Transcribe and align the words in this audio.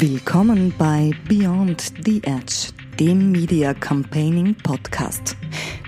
Willkommen 0.00 0.72
bei 0.78 1.10
Beyond 1.28 1.92
the 2.06 2.22
Edge, 2.24 2.72
dem 2.98 3.32
Media 3.32 3.74
Campaigning 3.74 4.54
Podcast. 4.54 5.36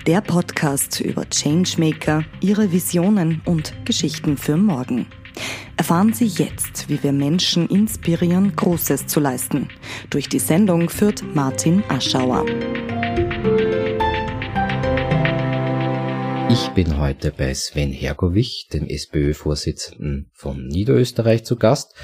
Der 0.05 0.21
Podcast 0.21 1.01
über 1.01 1.25
Changemaker, 1.27 2.23
ihre 2.39 2.71
Visionen 2.71 3.41
und 3.45 3.73
Geschichten 3.85 4.37
für 4.37 4.55
morgen. 4.55 5.07
Erfahren 5.77 6.13
Sie 6.13 6.27
jetzt, 6.27 6.89
wie 6.89 7.01
wir 7.01 7.11
Menschen 7.11 7.67
inspirieren, 7.69 8.55
Großes 8.55 9.07
zu 9.07 9.19
leisten. 9.19 9.69
Durch 10.11 10.29
die 10.29 10.37
Sendung 10.37 10.91
führt 10.91 11.23
Martin 11.33 11.83
Aschauer. 11.89 12.45
Ich 16.51 16.67
bin 16.75 16.99
heute 16.99 17.31
bei 17.35 17.51
Sven 17.55 17.91
Hergovich, 17.91 18.67
dem 18.71 18.85
SPÖ-Vorsitzenden 18.85 20.29
von 20.33 20.67
Niederösterreich, 20.67 21.45
zu 21.45 21.55
Gast. 21.55 21.95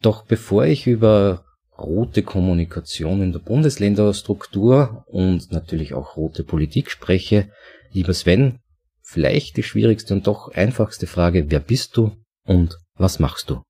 Doch 0.00 0.24
bevor 0.24 0.64
ich 0.64 0.86
über 0.86 1.44
rote 1.78 2.22
Kommunikation 2.22 3.22
in 3.22 3.32
der 3.32 3.38
Bundesländerstruktur 3.38 5.04
und 5.06 5.52
natürlich 5.52 5.94
auch 5.94 6.16
rote 6.16 6.44
Politik 6.44 6.90
spreche, 6.90 7.50
lieber 7.92 8.14
Sven, 8.14 8.58
vielleicht 9.02 9.56
die 9.56 9.62
schwierigste 9.62 10.14
und 10.14 10.26
doch 10.26 10.52
einfachste 10.52 11.06
Frage, 11.06 11.50
wer 11.50 11.60
bist 11.60 11.96
du 11.96 12.16
und 12.44 12.76
was 12.96 13.18
machst 13.18 13.50
du? 13.50 13.62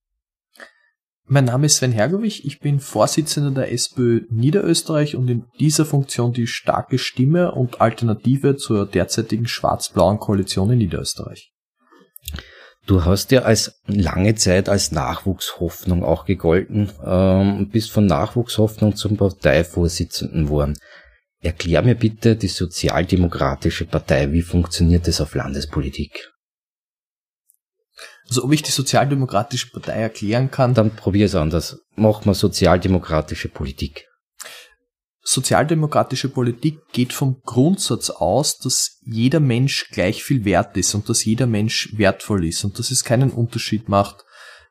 Mein 1.30 1.44
Name 1.44 1.66
ist 1.66 1.76
Sven 1.76 1.92
Hergovich, 1.92 2.46
ich 2.46 2.58
bin 2.58 2.80
Vorsitzender 2.80 3.50
der 3.50 3.70
SPÖ 3.70 4.22
Niederösterreich 4.30 5.14
und 5.14 5.28
in 5.28 5.44
dieser 5.60 5.84
Funktion 5.84 6.32
die 6.32 6.46
starke 6.46 6.96
Stimme 6.96 7.52
und 7.52 7.82
Alternative 7.82 8.56
zur 8.56 8.86
derzeitigen 8.86 9.46
schwarz-blauen 9.46 10.18
Koalition 10.18 10.70
in 10.70 10.78
Niederösterreich. 10.78 11.52
Du 12.88 13.04
hast 13.04 13.32
ja 13.32 13.42
als 13.42 13.82
lange 13.86 14.34
Zeit 14.34 14.70
als 14.70 14.92
Nachwuchshoffnung 14.92 16.02
auch 16.02 16.24
gegolten, 16.24 16.90
ähm, 17.04 17.68
bist 17.68 17.90
von 17.90 18.06
Nachwuchshoffnung 18.06 18.96
zum 18.96 19.18
Parteivorsitzenden 19.18 20.46
geworden. 20.46 20.78
Erklär 21.40 21.82
mir 21.82 21.96
bitte 21.96 22.34
die 22.34 22.48
Sozialdemokratische 22.48 23.84
Partei, 23.84 24.32
wie 24.32 24.40
funktioniert 24.40 25.06
das 25.06 25.20
auf 25.20 25.34
Landespolitik? 25.34 26.32
Also 28.26 28.42
ob 28.44 28.52
ich 28.52 28.62
die 28.62 28.70
Sozialdemokratische 28.70 29.70
Partei 29.70 30.00
erklären 30.00 30.50
kann. 30.50 30.72
Dann 30.72 30.90
probier 30.96 31.26
es 31.26 31.34
anders. 31.34 31.82
Mach 31.94 32.24
mal 32.24 32.32
sozialdemokratische 32.32 33.50
Politik. 33.50 34.07
Sozialdemokratische 35.30 36.30
Politik 36.30 36.80
geht 36.90 37.12
vom 37.12 37.42
Grundsatz 37.44 38.08
aus, 38.08 38.56
dass 38.56 38.98
jeder 39.02 39.40
Mensch 39.40 39.90
gleich 39.90 40.24
viel 40.24 40.46
wert 40.46 40.74
ist 40.78 40.94
und 40.94 41.06
dass 41.10 41.22
jeder 41.22 41.46
Mensch 41.46 41.92
wertvoll 41.98 42.46
ist 42.46 42.64
und 42.64 42.78
dass 42.78 42.90
es 42.90 43.04
keinen 43.04 43.30
Unterschied 43.30 43.90
macht 43.90 44.24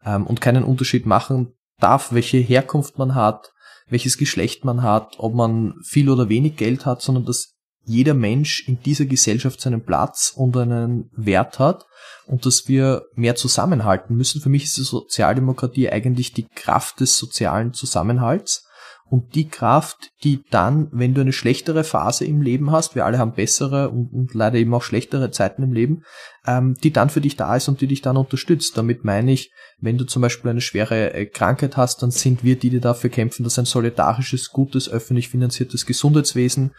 ähm, 0.04 0.26
und 0.26 0.42
keinen 0.42 0.64
Unterschied 0.64 1.06
machen 1.06 1.54
darf, 1.80 2.12
welche 2.12 2.40
Herkunft 2.40 2.98
man 2.98 3.14
hat, 3.14 3.52
welches 3.88 4.18
Geschlecht 4.18 4.66
man 4.66 4.82
hat, 4.82 5.20
ob 5.20 5.36
man 5.36 5.76
viel 5.84 6.10
oder 6.10 6.28
wenig 6.28 6.56
Geld 6.56 6.88
hat, 6.88 7.04
sondern 7.04 7.26
dass 7.26 7.54
jeder 7.86 8.16
Mensch 8.16 8.68
in 8.68 8.82
dieser 8.82 9.06
Gesellschaft 9.06 9.62
seinen 9.62 9.86
Platz 9.86 10.34
und 10.36 10.58
einen 10.58 11.12
Wert 11.16 11.60
hat 11.60 11.86
und 12.26 12.48
dass 12.48 12.68
wir 12.68 13.04
mehr 13.14 13.36
zusammenhalten 13.36 14.18
müssen. 14.18 14.42
Für 14.42 14.50
mich 14.50 14.64
ist 14.64 14.78
die 14.78 14.82
Sozialdemokratie 14.82 15.92
eigentlich 15.92 16.34
die 16.34 16.48
Kraft 16.48 17.00
des 17.00 17.16
sozialen 17.16 17.74
Zusammenhalts 17.74 18.67
und 19.10 19.36
die 19.36 19.48
Kraft, 19.48 20.12
die 20.24 20.44
dann, 20.50 20.90
wenn 20.92 21.14
du 21.14 21.22
eine 21.22 21.32
schlechtere 21.32 21.84
Phase 21.84 22.26
im 22.26 22.42
Leben 22.42 22.72
hast, 22.72 22.96
wir 22.96 23.06
alle 23.06 23.18
haben 23.18 23.34
bessere 23.34 23.90
und, 23.90 24.12
und 24.12 24.34
leider 24.34 24.58
eben 24.58 24.74
auch 24.74 24.84
schlechtere 24.84 25.32
Zeiten 25.32 25.64
im 25.64 25.72
Leben, 25.72 26.04
ähm, 26.46 26.76
die 26.84 26.92
dann 26.92 27.10
für 27.10 27.22
dich 27.22 27.38
da 27.38 27.56
ist 27.56 27.70
und 27.70 27.80
die 27.80 27.88
dich 27.88 28.02
dann 28.02 28.18
unterstützt. 28.18 28.78
Damit 28.78 29.06
meine 29.06 29.32
ich, 29.32 29.52
wenn 29.80 29.98
du 29.98 30.06
zum 30.06 30.22
Beispiel 30.22 30.52
eine 30.52 30.62
schwere 30.62 31.14
äh, 31.14 31.26
Krankheit 31.26 31.78
hast, 31.78 32.04
dann 32.04 32.12
sind 32.12 32.44
wir 32.44 32.58
die, 32.58 32.70
die 32.70 32.82
dafür 32.82 33.10
kämpfen, 33.10 33.44
dass 33.44 33.58
ein 33.58 33.66
solidarisches, 33.66 34.50
gutes, 34.50 34.90
öffentlich 34.90 35.30
finanziertes 35.30 35.86
Gesundheitswesen 35.86 36.74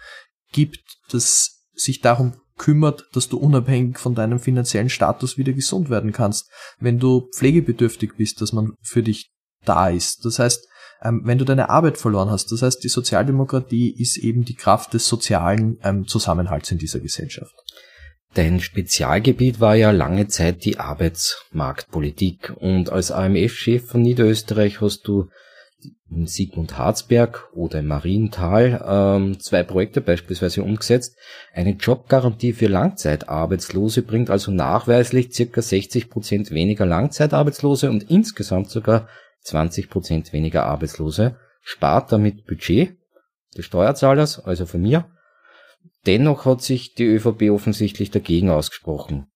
gibt, 0.52 0.82
das 1.10 1.64
sich 1.72 2.00
darum 2.00 2.34
kümmert, 2.58 3.04
dass 3.12 3.28
du 3.28 3.38
unabhängig 3.38 3.98
von 3.98 4.14
deinem 4.14 4.40
finanziellen 4.40 4.90
Status 4.90 5.38
wieder 5.38 5.52
gesund 5.52 5.88
werden 5.88 6.12
kannst. 6.12 6.50
Wenn 6.78 6.98
du 6.98 7.30
pflegebedürftig 7.34 8.16
bist, 8.16 8.40
dass 8.42 8.52
man 8.52 8.72
für 8.82 9.02
dich 9.02 9.30
da 9.64 9.88
ist. 9.88 10.24
Das 10.24 10.38
heißt, 10.38 10.66
ähm, 11.02 11.22
wenn 11.24 11.38
du 11.38 11.44
deine 11.44 11.70
Arbeit 11.70 11.98
verloren 11.98 12.30
hast, 12.30 12.50
das 12.52 12.62
heißt, 12.62 12.82
die 12.82 12.88
Sozialdemokratie 12.88 13.90
ist 13.90 14.16
eben 14.16 14.44
die 14.44 14.54
Kraft 14.54 14.94
des 14.94 15.06
sozialen 15.06 15.78
ähm, 15.82 16.06
Zusammenhalts 16.06 16.70
in 16.70 16.78
dieser 16.78 17.00
Gesellschaft. 17.00 17.54
Dein 18.34 18.60
Spezialgebiet 18.60 19.60
war 19.60 19.74
ja 19.74 19.90
lange 19.90 20.28
Zeit 20.28 20.64
die 20.64 20.78
Arbeitsmarktpolitik 20.78 22.52
und 22.56 22.90
als 22.90 23.10
AMF-Chef 23.10 23.86
von 23.86 24.02
Niederösterreich 24.02 24.80
hast 24.80 25.08
du 25.08 25.28
in 26.10 26.26
Sigmund 26.26 26.76
Harzberg 26.78 27.48
oder 27.54 27.80
im 27.80 27.86
Mariental 27.86 28.84
ähm, 28.86 29.40
zwei 29.40 29.62
Projekte 29.62 30.00
beispielsweise 30.00 30.62
umgesetzt. 30.62 31.16
Eine 31.52 31.72
Jobgarantie 31.72 32.52
für 32.52 32.66
Langzeitarbeitslose 32.66 34.02
bringt 34.02 34.30
also 34.30 34.50
nachweislich 34.50 35.32
circa 35.32 35.62
60 35.62 36.10
Prozent 36.10 36.50
weniger 36.50 36.86
Langzeitarbeitslose 36.86 37.90
und 37.90 38.10
insgesamt 38.10 38.70
sogar 38.70 39.08
20 39.42 39.90
Prozent 39.90 40.32
weniger 40.32 40.66
Arbeitslose, 40.66 41.38
spart 41.62 42.12
damit 42.12 42.46
Budget 42.46 42.96
des 43.56 43.64
Steuerzahlers, 43.64 44.40
also 44.40 44.66
von 44.66 44.82
mir. 44.82 45.10
Dennoch 46.06 46.44
hat 46.44 46.62
sich 46.62 46.94
die 46.94 47.04
ÖVP 47.04 47.50
offensichtlich 47.50 48.10
dagegen 48.10 48.50
ausgesprochen. 48.50 49.26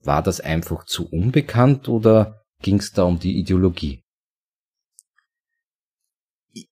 War 0.00 0.22
das 0.22 0.40
einfach 0.40 0.84
zu 0.84 1.08
unbekannt 1.08 1.88
oder 1.88 2.42
ging 2.62 2.78
es 2.78 2.92
da 2.92 3.04
um 3.04 3.18
die 3.18 3.38
Ideologie? 3.38 4.04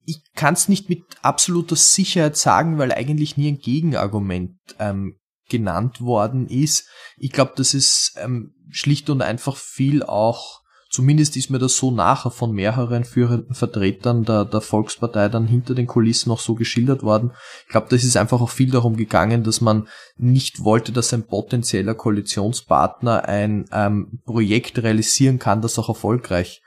ich 0.05 0.23
kann 0.35 0.55
es 0.55 0.69
nicht 0.69 0.89
mit 0.89 1.03
absoluter 1.23 1.77
Sicherheit 1.77 2.37
sagen, 2.37 2.79
weil 2.79 2.93
eigentlich 2.93 3.37
nie 3.37 3.49
ein 3.49 3.59
Gegenargument 3.59 4.59
ähm, 4.79 5.19
genannt 5.49 6.01
worden 6.01 6.49
ist. 6.49 6.89
Ich 7.17 7.33
glaube, 7.33 7.53
das 7.57 7.75
ist 7.75 8.17
ähm, 8.17 8.55
schlicht 8.71 9.11
und 9.11 9.23
einfach 9.23 9.57
viel 9.57 10.03
auch, 10.03 10.62
zumindest 10.93 11.37
ist 11.37 11.51
mir 11.51 11.59
das 11.59 11.77
so 11.77 11.91
nachher 11.91 12.31
von 12.31 12.53
mehreren 12.53 13.05
führenden 13.05 13.55
Vertretern 13.55 14.25
der, 14.25 14.45
der 14.45 14.61
Volkspartei 14.61 15.29
dann 15.29 15.47
hinter 15.47 15.75
den 15.75 15.87
Kulissen 15.87 16.29
noch 16.29 16.39
so 16.39 16.55
geschildert 16.55 17.03
worden. 17.03 17.33
Ich 17.65 17.71
glaube, 17.71 17.89
das 17.91 18.05
ist 18.05 18.17
einfach 18.17 18.41
auch 18.41 18.51
viel 18.51 18.71
darum 18.71 18.97
gegangen, 18.97 19.43
dass 19.43 19.61
man 19.63 19.89
nicht 20.17 20.63
wollte, 20.63 20.93
dass 20.93 21.13
ein 21.15 21.27
potenzieller 21.27 21.95
Koalitionspartner 21.95 23.27
ein 23.27 23.65
ähm, 23.73 24.21
Projekt 24.27 24.83
realisieren 24.83 25.39
kann, 25.39 25.63
das 25.63 25.79
auch 25.79 25.89
erfolgreich 25.89 26.63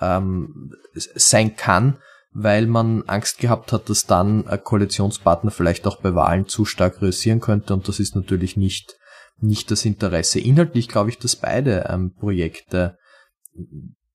ähm, 0.00 0.72
sein 0.94 1.56
kann 1.56 1.98
weil 2.40 2.66
man 2.66 3.02
Angst 3.08 3.38
gehabt 3.38 3.72
hat, 3.72 3.88
dass 3.88 4.06
dann 4.06 4.46
ein 4.46 4.62
Koalitionspartner 4.62 5.50
vielleicht 5.50 5.86
auch 5.86 5.96
bei 5.96 6.14
Wahlen 6.14 6.46
zu 6.46 6.64
stark 6.64 7.00
realisieren 7.00 7.40
könnte 7.40 7.74
und 7.74 7.88
das 7.88 7.98
ist 7.98 8.14
natürlich 8.14 8.56
nicht, 8.56 8.96
nicht 9.40 9.70
das 9.70 9.84
Interesse. 9.84 10.38
Inhaltlich 10.38 10.88
glaube 10.88 11.10
ich, 11.10 11.18
dass 11.18 11.36
beide 11.36 11.86
ähm, 11.88 12.14
Projekte 12.14 12.96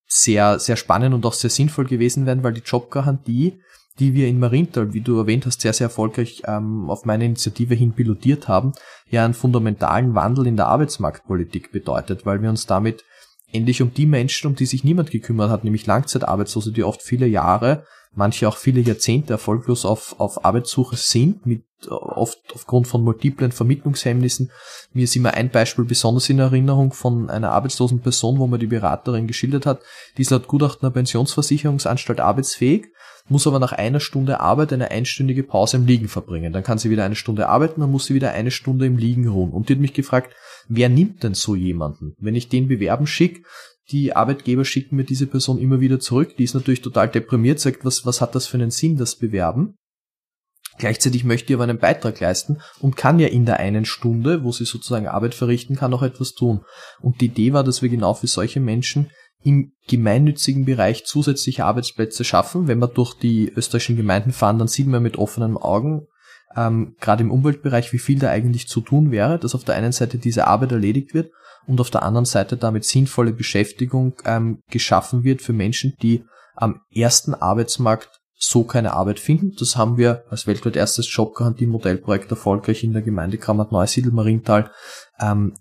sehr, 0.05 0.59
sehr 0.59 0.75
spannend 0.75 1.13
und 1.15 1.25
auch 1.25 1.33
sehr 1.33 1.49
sinnvoll 1.49 1.85
gewesen 1.85 2.25
wären, 2.25 2.43
weil 2.43 2.53
die 2.53 2.61
Jobgarantie, 2.61 3.61
die 3.99 4.13
wir 4.13 4.27
in 4.27 4.39
Marienthal, 4.39 4.93
wie 4.93 5.01
du 5.01 5.17
erwähnt 5.17 5.45
hast, 5.45 5.61
sehr, 5.61 5.73
sehr 5.73 5.85
erfolgreich 5.85 6.43
ähm, 6.45 6.89
auf 6.89 7.05
meine 7.05 7.25
Initiative 7.25 7.75
hin 7.75 7.93
pilotiert 7.93 8.47
haben, 8.47 8.73
ja 9.09 9.25
einen 9.25 9.33
fundamentalen 9.33 10.15
Wandel 10.15 10.47
in 10.47 10.57
der 10.57 10.67
Arbeitsmarktpolitik 10.67 11.71
bedeutet, 11.71 12.25
weil 12.25 12.41
wir 12.41 12.49
uns 12.49 12.65
damit 12.65 13.03
endlich 13.53 13.81
um 13.81 13.93
die 13.93 14.05
Menschen, 14.05 14.47
um 14.47 14.55
die 14.55 14.65
sich 14.65 14.83
niemand 14.83 15.11
gekümmert 15.11 15.49
hat, 15.49 15.63
nämlich 15.63 15.85
Langzeitarbeitslose, 15.85 16.71
die 16.71 16.83
oft 16.83 17.01
viele 17.01 17.27
Jahre 17.27 17.85
manche 18.15 18.47
auch 18.47 18.57
viele 18.57 18.81
Jahrzehnte 18.81 19.33
erfolglos 19.33 19.85
auf, 19.85 20.15
auf 20.19 20.45
Arbeitssuche 20.45 20.95
sind, 20.95 21.45
mit 21.45 21.63
oft 21.89 22.39
aufgrund 22.53 22.87
von 22.87 23.03
multiplen 23.03 23.51
Vermittlungshemmnissen. 23.51 24.51
Mir 24.93 25.03
ist 25.03 25.15
immer 25.15 25.33
ein 25.33 25.49
Beispiel 25.49 25.85
besonders 25.85 26.29
in 26.29 26.39
Erinnerung 26.39 26.93
von 26.93 27.29
einer 27.29 27.51
arbeitslosen 27.51 28.01
Person, 28.01 28.39
wo 28.39 28.47
mir 28.47 28.59
die 28.59 28.67
Beraterin 28.67 29.27
geschildert 29.27 29.65
hat, 29.65 29.81
die 30.17 30.21
ist 30.21 30.31
laut 30.31 30.47
Gutachten 30.47 30.87
der 30.87 30.91
Pensionsversicherungsanstalt 30.91 32.21
arbeitsfähig, 32.21 32.87
muss 33.27 33.47
aber 33.47 33.59
nach 33.59 33.71
einer 33.71 33.99
Stunde 33.99 34.39
Arbeit 34.39 34.73
eine 34.73 34.91
einstündige 34.91 35.43
Pause 35.43 35.77
im 35.77 35.85
Liegen 35.85 36.07
verbringen. 36.07 36.53
Dann 36.53 36.63
kann 36.63 36.77
sie 36.77 36.89
wieder 36.89 37.05
eine 37.05 37.15
Stunde 37.15 37.49
arbeiten, 37.49 37.81
dann 37.81 37.91
muss 37.91 38.05
sie 38.05 38.13
wieder 38.13 38.31
eine 38.31 38.51
Stunde 38.51 38.85
im 38.85 38.97
Liegen 38.97 39.27
ruhen. 39.27 39.51
Und 39.51 39.67
die 39.67 39.73
hat 39.73 39.79
mich 39.79 39.93
gefragt, 39.93 40.33
wer 40.67 40.89
nimmt 40.89 41.23
denn 41.23 41.33
so 41.33 41.55
jemanden? 41.55 42.13
Wenn 42.19 42.35
ich 42.35 42.49
den 42.49 42.67
bewerben 42.67 43.07
schicke, 43.07 43.43
die 43.91 44.15
Arbeitgeber 44.15 44.65
schicken 44.65 44.95
mir 44.95 45.03
diese 45.03 45.27
Person 45.27 45.59
immer 45.59 45.81
wieder 45.81 45.99
zurück. 45.99 46.37
Die 46.37 46.43
ist 46.43 46.53
natürlich 46.53 46.81
total 46.81 47.09
deprimiert, 47.09 47.59
sagt, 47.59 47.83
was, 47.83 48.05
was 48.05 48.21
hat 48.21 48.33
das 48.33 48.47
für 48.47 48.57
einen 48.57 48.71
Sinn, 48.71 48.97
das 48.97 49.17
Bewerben? 49.17 49.75
Gleichzeitig 50.77 51.23
möchte 51.23 51.51
ich 51.51 51.55
aber 51.55 51.65
einen 51.65 51.77
Beitrag 51.77 52.19
leisten 52.19 52.59
und 52.79 52.97
kann 52.97 53.19
ja 53.19 53.27
in 53.27 53.45
der 53.45 53.59
einen 53.59 53.85
Stunde, 53.85 54.43
wo 54.43 54.51
sie 54.51 54.65
sozusagen 54.65 55.07
Arbeit 55.07 55.35
verrichten 55.35 55.75
kann, 55.75 55.93
auch 55.93 56.01
etwas 56.01 56.33
tun. 56.33 56.61
Und 56.99 57.21
die 57.21 57.25
Idee 57.25 57.53
war, 57.53 57.63
dass 57.63 57.81
wir 57.81 57.89
genau 57.89 58.13
für 58.13 58.27
solche 58.27 58.59
Menschen 58.59 59.11
im 59.43 59.73
gemeinnützigen 59.87 60.65
Bereich 60.65 61.05
zusätzliche 61.05 61.65
Arbeitsplätze 61.65 62.23
schaffen. 62.23 62.67
Wenn 62.67 62.79
wir 62.79 62.87
durch 62.87 63.13
die 63.13 63.51
österreichischen 63.55 63.97
Gemeinden 63.97 64.31
fahren, 64.31 64.57
dann 64.57 64.69
sieht 64.69 64.87
man 64.87 65.03
mit 65.03 65.17
offenen 65.17 65.57
Augen, 65.57 66.07
ähm, 66.55 66.95
gerade 66.99 67.23
im 67.23 67.31
Umweltbereich, 67.31 67.93
wie 67.93 67.99
viel 67.99 68.19
da 68.19 68.29
eigentlich 68.29 68.67
zu 68.67 68.81
tun 68.81 69.11
wäre, 69.11 69.39
dass 69.39 69.55
auf 69.55 69.63
der 69.63 69.75
einen 69.75 69.91
Seite 69.91 70.17
diese 70.17 70.47
Arbeit 70.47 70.71
erledigt 70.71 71.13
wird 71.13 71.31
und 71.67 71.79
auf 71.79 71.89
der 71.89 72.03
anderen 72.03 72.25
Seite 72.25 72.57
damit 72.57 72.85
sinnvolle 72.85 73.33
Beschäftigung 73.33 74.13
ähm, 74.25 74.59
geschaffen 74.69 75.23
wird 75.23 75.41
für 75.41 75.53
Menschen, 75.53 75.93
die 76.01 76.23
am 76.55 76.81
ersten 76.93 77.33
Arbeitsmarkt 77.33 78.09
so 78.35 78.63
keine 78.63 78.93
Arbeit 78.93 79.19
finden. 79.19 79.53
Das 79.57 79.77
haben 79.77 79.97
wir 79.97 80.25
als 80.29 80.47
weltweit 80.47 80.75
erstes 80.75 81.11
Jobgarantie-Modellprojekt 81.13 82.29
erfolgreich 82.29 82.83
in 82.83 82.93
der 82.93 83.01
Gemeinde 83.01 83.37
Kramat-Neusiedl-Marienthal 83.37 84.69
ähm, 85.19 85.55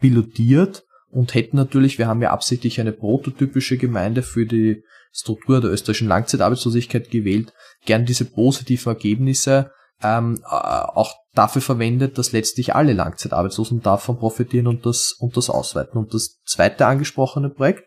pilotiert 0.00 0.84
und 1.08 1.34
hätten 1.34 1.56
natürlich, 1.56 1.98
wir 1.98 2.08
haben 2.08 2.22
ja 2.22 2.30
absichtlich 2.30 2.80
eine 2.80 2.92
prototypische 2.92 3.76
Gemeinde 3.76 4.22
für 4.22 4.46
die 4.46 4.82
Struktur 5.12 5.60
der 5.60 5.70
österreichischen 5.70 6.08
Langzeitarbeitslosigkeit 6.08 7.10
gewählt, 7.10 7.52
gern 7.84 8.06
diese 8.06 8.24
positiven 8.24 8.92
Ergebnisse 8.92 9.70
ähm, 10.02 10.40
äh, 10.44 10.54
auch 10.54 11.14
dafür 11.34 11.62
verwendet, 11.62 12.18
dass 12.18 12.32
letztlich 12.32 12.74
alle 12.74 12.92
Langzeitarbeitslosen 12.92 13.82
davon 13.82 14.18
profitieren 14.18 14.66
und 14.66 14.86
das, 14.86 15.12
und 15.12 15.36
das 15.36 15.50
ausweiten. 15.50 15.98
Und 15.98 16.14
das 16.14 16.40
zweite 16.44 16.86
angesprochene 16.86 17.50
Projekt, 17.50 17.84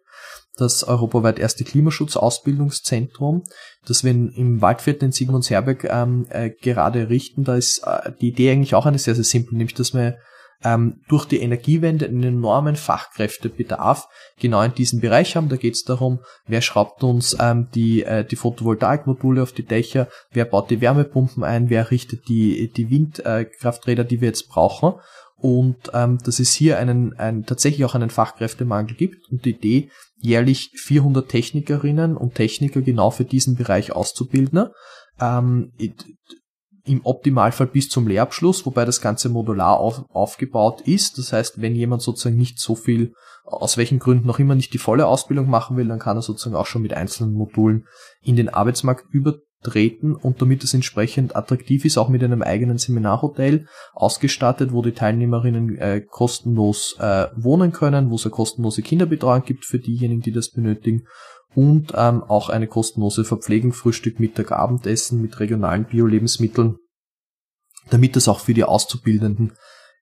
das 0.55 0.83
europaweit 0.83 1.39
erste 1.39 1.63
Klimaschutzausbildungszentrum, 1.63 3.43
das 3.85 4.03
wir 4.03 4.11
im 4.11 4.61
Waldviertel 4.61 5.05
in 5.05 5.11
Sigmundsherberg 5.11 5.85
ähm, 5.85 6.27
äh, 6.29 6.51
gerade 6.51 7.09
richten, 7.09 7.43
da 7.43 7.55
ist 7.55 7.79
äh, 7.79 8.11
die 8.21 8.29
Idee 8.29 8.51
eigentlich 8.51 8.75
auch 8.75 8.85
eine 8.85 8.99
sehr, 8.99 9.15
sehr 9.15 9.23
simple, 9.23 9.57
nämlich 9.57 9.73
dass 9.73 9.93
wir 9.93 10.17
ähm, 10.63 11.01
durch 11.07 11.25
die 11.25 11.41
Energiewende 11.41 12.05
einen 12.05 12.23
enormen 12.23 12.75
Fachkräftebedarf 12.75 14.07
genau 14.39 14.61
in 14.61 14.73
diesem 14.73 14.99
Bereich 15.01 15.35
haben. 15.35 15.49
Da 15.49 15.57
geht 15.57 15.75
es 15.75 15.83
darum, 15.83 16.19
wer 16.47 16.61
schraubt 16.61 17.03
uns 17.03 17.35
ähm, 17.39 17.67
die, 17.75 18.03
äh, 18.03 18.25
die 18.25 18.35
Photovoltaikmodule 18.35 19.41
auf 19.41 19.51
die 19.51 19.65
Dächer, 19.65 20.07
wer 20.31 20.45
baut 20.45 20.69
die 20.69 20.81
Wärmepumpen 20.81 21.43
ein, 21.43 21.69
wer 21.69 21.91
richtet 21.91 22.27
die, 22.27 22.71
die 22.71 22.89
Windkrafträder, 22.89 24.03
die 24.03 24.21
wir 24.21 24.29
jetzt 24.29 24.49
brauchen. 24.49 24.93
Und 25.35 25.91
ähm, 25.93 26.19
dass 26.23 26.39
es 26.39 26.53
hier 26.53 26.79
einen, 26.79 27.19
einen, 27.19 27.45
tatsächlich 27.45 27.83
auch 27.83 27.95
einen 27.95 28.09
Fachkräftemangel 28.09 28.95
gibt 28.95 29.29
und 29.29 29.43
die 29.43 29.49
Idee, 29.49 29.89
jährlich 30.21 30.71
400 30.75 31.27
Technikerinnen 31.27 32.15
und 32.15 32.35
Techniker 32.35 32.81
genau 32.81 33.11
für 33.11 33.25
diesen 33.25 33.55
Bereich 33.55 33.91
auszubilden. 33.91 34.69
Ähm, 35.19 35.73
im 36.85 37.01
Optimalfall 37.05 37.67
bis 37.67 37.89
zum 37.89 38.07
Lehrabschluss, 38.07 38.65
wobei 38.65 38.85
das 38.85 39.01
Ganze 39.01 39.29
modular 39.29 39.79
auf, 39.79 40.03
aufgebaut 40.09 40.81
ist. 40.81 41.17
Das 41.17 41.31
heißt, 41.31 41.61
wenn 41.61 41.75
jemand 41.75 42.01
sozusagen 42.01 42.37
nicht 42.37 42.59
so 42.59 42.75
viel, 42.75 43.13
aus 43.45 43.77
welchen 43.77 43.99
Gründen 43.99 44.27
noch 44.27 44.39
immer 44.39 44.55
nicht 44.55 44.73
die 44.73 44.79
volle 44.79 45.07
Ausbildung 45.07 45.49
machen 45.49 45.77
will, 45.77 45.87
dann 45.87 45.99
kann 45.99 46.17
er 46.17 46.21
sozusagen 46.21 46.55
auch 46.55 46.65
schon 46.65 46.81
mit 46.81 46.93
einzelnen 46.93 47.33
Modulen 47.33 47.87
in 48.21 48.35
den 48.35 48.49
Arbeitsmarkt 48.49 49.05
übertreten 49.11 50.15
und 50.15 50.41
damit 50.41 50.63
es 50.63 50.73
entsprechend 50.73 51.35
attraktiv 51.35 51.85
ist, 51.85 51.97
auch 51.97 52.09
mit 52.09 52.23
einem 52.23 52.41
eigenen 52.41 52.77
Seminarhotel 52.77 53.67
ausgestattet, 53.93 54.73
wo 54.73 54.81
die 54.81 54.91
Teilnehmerinnen 54.91 55.77
äh, 55.77 56.01
kostenlos 56.01 56.97
äh, 56.99 57.27
wohnen 57.35 57.71
können, 57.71 58.09
wo 58.09 58.15
es 58.15 58.25
eine 58.25 58.31
kostenlose 58.31 58.81
Kinderbetreuung 58.81 59.43
gibt 59.43 59.65
für 59.65 59.79
diejenigen, 59.79 60.21
die 60.21 60.33
das 60.33 60.51
benötigen 60.51 61.03
und 61.55 61.93
ähm, 61.95 62.23
auch 62.23 62.49
eine 62.49 62.67
kostenlose 62.67 63.25
Verpflegung, 63.25 63.73
Frühstück, 63.73 64.19
Mittag, 64.19 64.51
Abendessen 64.51 65.21
mit 65.21 65.39
regionalen 65.39 65.85
Bio-Lebensmitteln, 65.85 66.77
damit 67.89 68.15
das 68.15 68.27
auch 68.27 68.39
für 68.39 68.53
die 68.53 68.63
Auszubildenden 68.63 69.53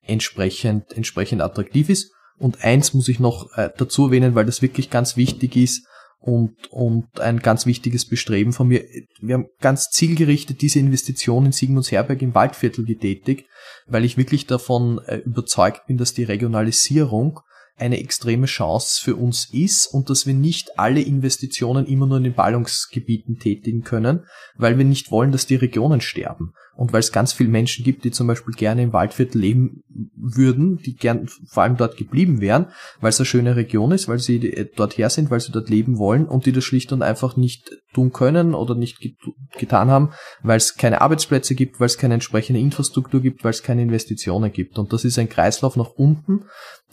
entsprechend, 0.01 0.93
entsprechend 0.93 1.41
attraktiv 1.41 1.89
ist. 1.89 2.11
Und 2.37 2.63
eins 2.63 2.93
muss 2.93 3.07
ich 3.07 3.19
noch 3.19 3.55
äh, 3.55 3.69
dazu 3.77 4.05
erwähnen, 4.05 4.33
weil 4.33 4.45
das 4.45 4.61
wirklich 4.61 4.89
ganz 4.89 5.15
wichtig 5.15 5.55
ist 5.55 5.85
und, 6.19 6.55
und 6.71 7.19
ein 7.19 7.39
ganz 7.39 7.65
wichtiges 7.65 8.07
Bestreben 8.07 8.53
von 8.53 8.67
mir. 8.67 8.83
Wir 9.21 9.35
haben 9.35 9.47
ganz 9.59 9.89
zielgerichtet 9.89 10.61
diese 10.61 10.79
Investition 10.79 11.47
in 11.47 11.51
Sigmunds 11.51 11.91
Herberg 11.91 12.21
im 12.21 12.33
Waldviertel 12.33 12.85
getätigt, 12.85 13.47
weil 13.87 14.05
ich 14.05 14.17
wirklich 14.17 14.47
davon 14.47 14.99
äh, 15.05 15.17
überzeugt 15.17 15.87
bin, 15.87 15.97
dass 15.97 16.13
die 16.13 16.23
Regionalisierung 16.23 17.41
eine 17.81 17.99
extreme 17.99 18.45
Chance 18.45 19.01
für 19.03 19.15
uns 19.15 19.49
ist 19.51 19.87
und 19.87 20.09
dass 20.09 20.25
wir 20.25 20.33
nicht 20.33 20.79
alle 20.79 21.01
Investitionen 21.01 21.85
immer 21.85 22.07
nur 22.07 22.17
in 22.17 22.23
den 22.23 22.35
Ballungsgebieten 22.35 23.39
tätigen 23.39 23.81
können, 23.81 24.25
weil 24.55 24.77
wir 24.77 24.85
nicht 24.85 25.11
wollen, 25.11 25.31
dass 25.31 25.47
die 25.47 25.55
Regionen 25.55 25.99
sterben. 25.99 26.53
Und 26.73 26.93
weil 26.93 27.01
es 27.01 27.11
ganz 27.11 27.33
viele 27.33 27.49
Menschen 27.49 27.83
gibt, 27.83 28.05
die 28.05 28.11
zum 28.11 28.27
Beispiel 28.27 28.53
gerne 28.53 28.81
im 28.81 28.93
Waldviertel 28.93 29.39
leben 29.39 29.83
würden, 30.15 30.77
die 30.77 30.95
gern 30.95 31.27
vor 31.49 31.63
allem 31.63 31.75
dort 31.75 31.97
geblieben 31.97 32.39
wären, 32.39 32.67
weil 33.01 33.09
es 33.09 33.19
eine 33.19 33.25
schöne 33.25 33.55
Region 33.55 33.91
ist, 33.91 34.07
weil 34.07 34.19
sie 34.19 34.37
äh, 34.37 34.69
dort 34.75 34.97
her 34.97 35.09
sind, 35.09 35.29
weil 35.29 35.41
sie 35.41 35.51
dort 35.51 35.69
leben 35.69 35.97
wollen 35.97 36.25
und 36.25 36.45
die 36.45 36.53
das 36.53 36.63
schlicht 36.63 36.93
und 36.93 37.01
einfach 37.01 37.35
nicht 37.35 37.69
tun 37.93 38.13
können 38.13 38.55
oder 38.55 38.73
nicht 38.73 38.99
get 38.99 39.15
getan 39.57 39.89
haben, 39.89 40.11
weil 40.43 40.57
es 40.57 40.75
keine 40.75 41.01
Arbeitsplätze 41.01 41.55
gibt, 41.55 41.79
weil 41.79 41.87
es 41.87 41.97
keine 41.97 42.13
entsprechende 42.13 42.61
Infrastruktur 42.61 43.21
gibt, 43.21 43.43
weil 43.43 43.51
es 43.51 43.63
keine 43.63 43.81
Investitionen 43.81 44.51
gibt. 44.51 44.79
Und 44.79 44.93
das 44.93 45.03
ist 45.03 45.19
ein 45.19 45.29
Kreislauf 45.29 45.75
nach 45.75 45.89
unten, 45.89 46.45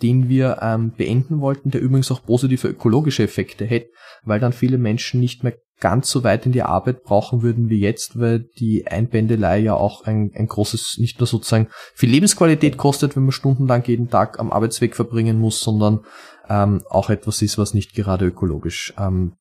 den 0.02 0.28
wir 0.28 0.58
ähm, 0.62 0.92
beenden 0.96 1.40
wollten, 1.40 1.70
der 1.70 1.80
übrigens 1.80 2.10
auch 2.10 2.24
positive 2.24 2.68
ökologische 2.68 3.22
Effekte 3.22 3.64
hätte, 3.64 3.90
weil 4.24 4.40
dann 4.40 4.52
viele 4.52 4.78
Menschen 4.78 5.20
nicht 5.20 5.42
mehr 5.42 5.54
ganz 5.80 6.10
so 6.10 6.24
weit 6.24 6.44
in 6.44 6.52
die 6.52 6.62
Arbeit 6.62 7.04
brauchen 7.04 7.42
würden 7.42 7.68
wie 7.68 7.78
jetzt, 7.78 8.18
weil 8.18 8.40
die 8.58 8.86
Einpendelei 8.86 9.60
ja 9.60 9.74
auch 9.74 10.04
ein, 10.04 10.32
ein 10.34 10.48
großes, 10.48 10.96
nicht 10.98 11.20
nur 11.20 11.26
sozusagen 11.26 11.68
viel 11.94 12.10
Lebensqualität 12.10 12.76
kostet, 12.76 13.14
wenn 13.14 13.24
man 13.24 13.32
stundenlang 13.32 13.84
jeden 13.86 14.10
Tag 14.10 14.40
am 14.40 14.50
Arbeitsweg 14.50 14.96
verbringen 14.96 15.38
muss, 15.38 15.60
sondern 15.60 16.00
ähm, 16.48 16.82
auch 16.88 17.10
etwas 17.10 17.42
ist, 17.42 17.58
was 17.58 17.74
nicht 17.74 17.94
gerade 17.94 18.26
ökologisch 18.26 18.92
ähm, 18.98 19.34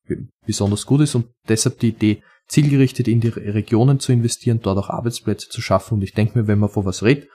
besonders 0.46 0.86
gut 0.86 1.02
ist. 1.02 1.16
Und 1.16 1.28
deshalb 1.48 1.80
die 1.80 1.90
Idee, 1.90 2.22
zielgerichtet 2.48 3.08
in 3.08 3.20
die 3.20 3.28
Regionen 3.28 4.00
zu 4.00 4.12
investieren, 4.12 4.62
dort 4.62 4.78
auch 4.78 4.90
Arbeitsplätze 4.90 5.50
zu 5.50 5.62
schaffen. 5.62 5.96
Und 5.96 6.02
ich 6.02 6.14
denke 6.14 6.40
mir, 6.40 6.48
wenn 6.48 6.60
man 6.60 6.70
vor 6.70 6.86
was 6.86 7.04
redet, 7.04 7.28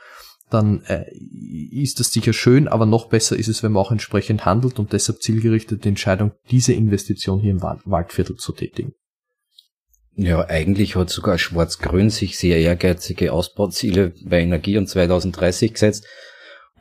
dann 0.52 0.82
äh, 0.84 1.04
ist 1.70 2.00
das 2.00 2.12
sicher 2.12 2.32
schön, 2.32 2.69
aber 2.69 2.87
noch 2.87 3.08
besser 3.08 3.37
ist 3.37 3.49
es, 3.49 3.62
wenn 3.62 3.72
man 3.72 3.82
auch 3.82 3.93
entsprechend 3.93 4.44
handelt 4.44 4.78
und 4.78 4.93
deshalb 4.93 5.22
zielgerichtet 5.22 5.84
die 5.84 5.90
Entscheidung, 5.90 6.32
diese 6.50 6.72
Investition 6.72 7.40
hier 7.40 7.52
im 7.52 7.62
Waldviertel 7.62 8.37
zu 8.37 8.52
tätigen. 8.52 8.93
Ja, 10.14 10.46
eigentlich 10.46 10.94
hat 10.96 11.08
sogar 11.08 11.38
Schwarz-Grün 11.38 12.10
sich 12.10 12.38
sehr 12.38 12.58
ehrgeizige 12.58 13.32
Ausbauziele 13.32 14.12
bei 14.25 14.40
Energie 14.40 14.76
und 14.76 14.88
2030 14.88 15.72
gesetzt. 15.72 16.06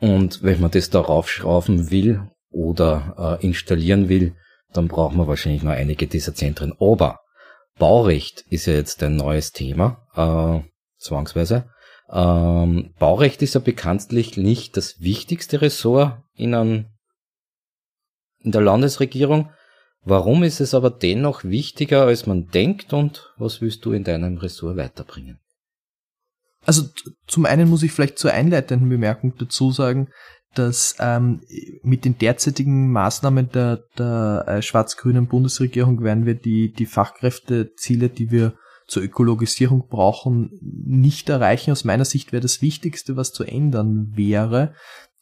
Und 0.00 0.42
wenn 0.42 0.60
man 0.60 0.70
das 0.70 0.90
darauf 0.90 1.30
schrauben 1.30 1.90
will 1.90 2.28
oder 2.50 3.38
äh, 3.40 3.46
installieren 3.46 4.08
will, 4.08 4.34
dann 4.72 4.88
braucht 4.88 5.14
man 5.16 5.28
wahrscheinlich 5.28 5.62
noch 5.62 5.72
einige 5.72 6.06
dieser 6.06 6.34
Zentren. 6.34 6.74
Aber 6.78 7.20
Baurecht 7.78 8.44
ist 8.50 8.66
ja 8.66 8.74
jetzt 8.74 9.02
ein 9.02 9.16
neues 9.16 9.52
Thema, 9.52 10.06
äh, 10.14 10.68
zwangsweise. 10.98 11.71
Ähm, 12.12 12.92
Baurecht 12.98 13.40
ist 13.40 13.54
ja 13.54 13.60
bekanntlich 13.60 14.36
nicht 14.36 14.76
das 14.76 15.00
wichtigste 15.00 15.62
Ressort 15.62 16.22
in, 16.34 16.54
einem, 16.54 16.86
in 18.40 18.52
der 18.52 18.60
Landesregierung. 18.60 19.50
Warum 20.04 20.42
ist 20.42 20.60
es 20.60 20.74
aber 20.74 20.90
dennoch 20.90 21.44
wichtiger, 21.44 22.02
als 22.04 22.26
man 22.26 22.48
denkt 22.48 22.92
und 22.92 23.32
was 23.38 23.60
willst 23.60 23.84
du 23.84 23.92
in 23.92 24.04
deinem 24.04 24.36
Ressort 24.36 24.76
weiterbringen? 24.76 25.38
Also 26.64 26.84
zum 27.26 27.46
einen 27.46 27.68
muss 27.68 27.82
ich 27.82 27.92
vielleicht 27.92 28.18
zur 28.18 28.32
einleitenden 28.32 28.88
Bemerkung 28.88 29.34
dazu 29.38 29.72
sagen, 29.72 30.08
dass 30.54 30.96
ähm, 30.98 31.40
mit 31.82 32.04
den 32.04 32.18
derzeitigen 32.18 32.90
Maßnahmen 32.92 33.50
der, 33.52 33.84
der 33.96 34.44
äh, 34.46 34.62
schwarz-grünen 34.62 35.28
Bundesregierung 35.28 36.02
werden 36.02 36.26
wir 36.26 36.34
die, 36.34 36.72
die 36.72 36.86
Fachkräfteziele, 36.86 38.10
die 38.10 38.30
wir 38.30 38.52
zur 38.86 39.02
Ökologisierung 39.02 39.88
brauchen, 39.88 40.58
nicht 40.60 41.28
erreichen. 41.28 41.72
Aus 41.72 41.84
meiner 41.84 42.04
Sicht 42.04 42.32
wäre 42.32 42.42
das 42.42 42.62
Wichtigste, 42.62 43.16
was 43.16 43.32
zu 43.32 43.44
ändern 43.44 44.12
wäre, 44.14 44.74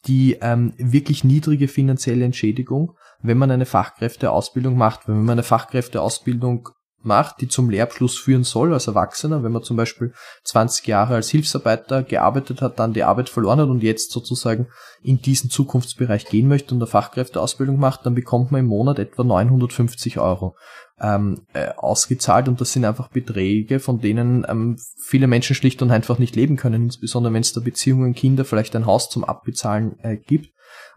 die 0.07 0.37
ähm, 0.41 0.73
wirklich 0.77 1.23
niedrige 1.23 1.67
finanzielle 1.67 2.25
Entschädigung, 2.25 2.95
wenn 3.21 3.37
man 3.37 3.51
eine 3.51 3.65
Fachkräfteausbildung 3.65 4.77
macht. 4.77 5.07
Wenn 5.07 5.23
man 5.23 5.33
eine 5.33 5.43
Fachkräfteausbildung 5.43 6.69
macht, 7.03 7.41
die 7.41 7.47
zum 7.47 7.69
Lehrabschluss 7.69 8.17
führen 8.17 8.43
soll 8.43 8.73
als 8.73 8.87
Erwachsener, 8.87 9.43
wenn 9.43 9.51
man 9.51 9.63
zum 9.63 9.77
Beispiel 9.77 10.13
20 10.43 10.87
Jahre 10.87 11.15
als 11.15 11.29
Hilfsarbeiter 11.29 12.03
gearbeitet 12.03 12.61
hat, 12.61 12.79
dann 12.79 12.93
die 12.93 13.03
Arbeit 13.03 13.29
verloren 13.29 13.59
hat 13.59 13.69
und 13.69 13.83
jetzt 13.83 14.11
sozusagen 14.11 14.67
in 15.01 15.21
diesen 15.21 15.49
Zukunftsbereich 15.49 16.25
gehen 16.25 16.47
möchte 16.47 16.73
und 16.73 16.81
eine 16.81 16.87
Fachkräfteausbildung 16.87 17.79
macht, 17.79 18.05
dann 18.05 18.15
bekommt 18.15 18.51
man 18.51 18.61
im 18.61 18.67
Monat 18.67 18.99
etwa 18.99 19.23
950 19.23 20.19
Euro 20.19 20.55
ähm, 21.01 21.41
äh, 21.53 21.69
ausgezahlt 21.69 22.47
und 22.47 22.61
das 22.61 22.73
sind 22.73 22.85
einfach 22.85 23.09
Beträge, 23.09 23.79
von 23.79 23.99
denen 23.99 24.45
ähm, 24.47 24.77
viele 25.03 25.27
Menschen 25.27 25.55
schlicht 25.55 25.81
und 25.81 25.91
einfach 25.91 26.19
nicht 26.19 26.35
leben 26.35 26.57
können, 26.57 26.83
insbesondere 26.83 27.33
wenn 27.33 27.41
es 27.41 27.53
da 27.53 27.61
Beziehungen, 27.61 28.13
Kinder, 28.13 28.45
vielleicht 28.45 28.75
ein 28.75 28.85
Haus 28.85 29.09
zum 29.09 29.23
Abbezahlen 29.23 29.99
äh, 30.03 30.17
gibt. 30.17 30.49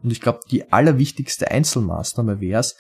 Und 0.03 0.13
ich 0.13 0.21
glaube, 0.21 0.41
die 0.51 0.73
allerwichtigste 0.73 1.51
Einzelmaßnahme 1.51 2.41
wäre 2.41 2.61
es, 2.61 2.77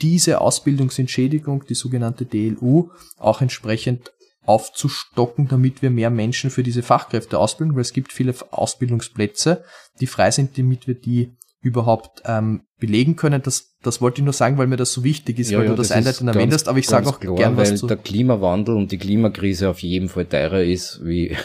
diese 0.00 0.40
Ausbildungsentschädigung, 0.40 1.64
die 1.66 1.74
sogenannte 1.74 2.24
DLU, 2.24 2.90
auch 3.18 3.42
entsprechend 3.42 4.10
aufzustocken, 4.44 5.48
damit 5.48 5.82
wir 5.82 5.90
mehr 5.90 6.10
Menschen 6.10 6.50
für 6.50 6.62
diese 6.62 6.82
Fachkräfte 6.82 7.38
ausbilden, 7.38 7.74
weil 7.74 7.82
es 7.82 7.92
gibt 7.92 8.12
viele 8.12 8.34
Ausbildungsplätze, 8.50 9.64
die 10.00 10.06
frei 10.06 10.30
sind, 10.30 10.58
damit 10.58 10.86
wir 10.88 10.94
die 10.94 11.36
überhaupt 11.62 12.22
ähm, 12.26 12.64
belegen 12.78 13.16
können. 13.16 13.40
Das, 13.40 13.76
das 13.82 14.00
wollte 14.00 14.20
ich 14.20 14.24
nur 14.24 14.32
sagen, 14.34 14.58
weil 14.58 14.66
mir 14.66 14.76
das 14.76 14.92
so 14.92 15.04
wichtig 15.04 15.38
ist, 15.38 15.50
ja, 15.50 15.58
weil 15.58 15.66
ja, 15.66 15.70
du 15.70 15.76
das, 15.76 15.88
das 15.88 15.96
einleitend 15.96 16.28
erwähnt 16.28 16.52
hast, 16.52 16.68
aber 16.68 16.78
ich 16.78 16.88
sage 16.88 17.08
auch 17.08 17.20
klar, 17.20 17.36
gern 17.36 17.56
was 17.56 17.70
weil 17.70 17.76
zu. 17.78 17.86
der 17.86 17.96
Klimawandel 17.96 18.76
und 18.76 18.90
die 18.92 18.98
Klimakrise 18.98 19.70
auf 19.70 19.78
jeden 19.78 20.08
Fall 20.08 20.26
teurer 20.26 20.62
ist 20.62 21.00
wie, 21.04 21.36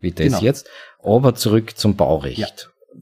wie 0.00 0.10
das 0.10 0.26
genau. 0.26 0.40
jetzt. 0.40 0.68
Aber 1.02 1.34
zurück 1.36 1.78
zum 1.78 1.94
Baurecht. 1.94 2.38
Ja. 2.38 2.48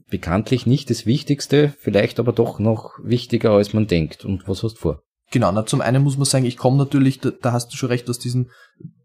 Bekanntlich 0.09 0.67
nicht 0.67 0.91
das 0.91 1.07
Wichtigste, 1.07 1.73
vielleicht 1.79 2.19
aber 2.19 2.31
doch 2.31 2.59
noch 2.59 2.99
wichtiger, 3.03 3.51
als 3.51 3.73
man 3.73 3.87
denkt. 3.87 4.23
Und 4.23 4.47
was 4.47 4.61
hast 4.61 4.75
du 4.75 4.79
vor? 4.79 5.03
Genau, 5.31 5.51
na, 5.51 5.65
zum 5.65 5.81
einen 5.81 6.03
muss 6.03 6.17
man 6.17 6.25
sagen, 6.25 6.45
ich 6.45 6.57
komme 6.57 6.77
natürlich, 6.77 7.19
da, 7.19 7.31
da, 7.31 7.51
hast 7.51 7.71
du 7.71 7.77
schon 7.77 7.89
recht, 7.89 8.09
aus 8.09 8.19
diesen 8.19 8.51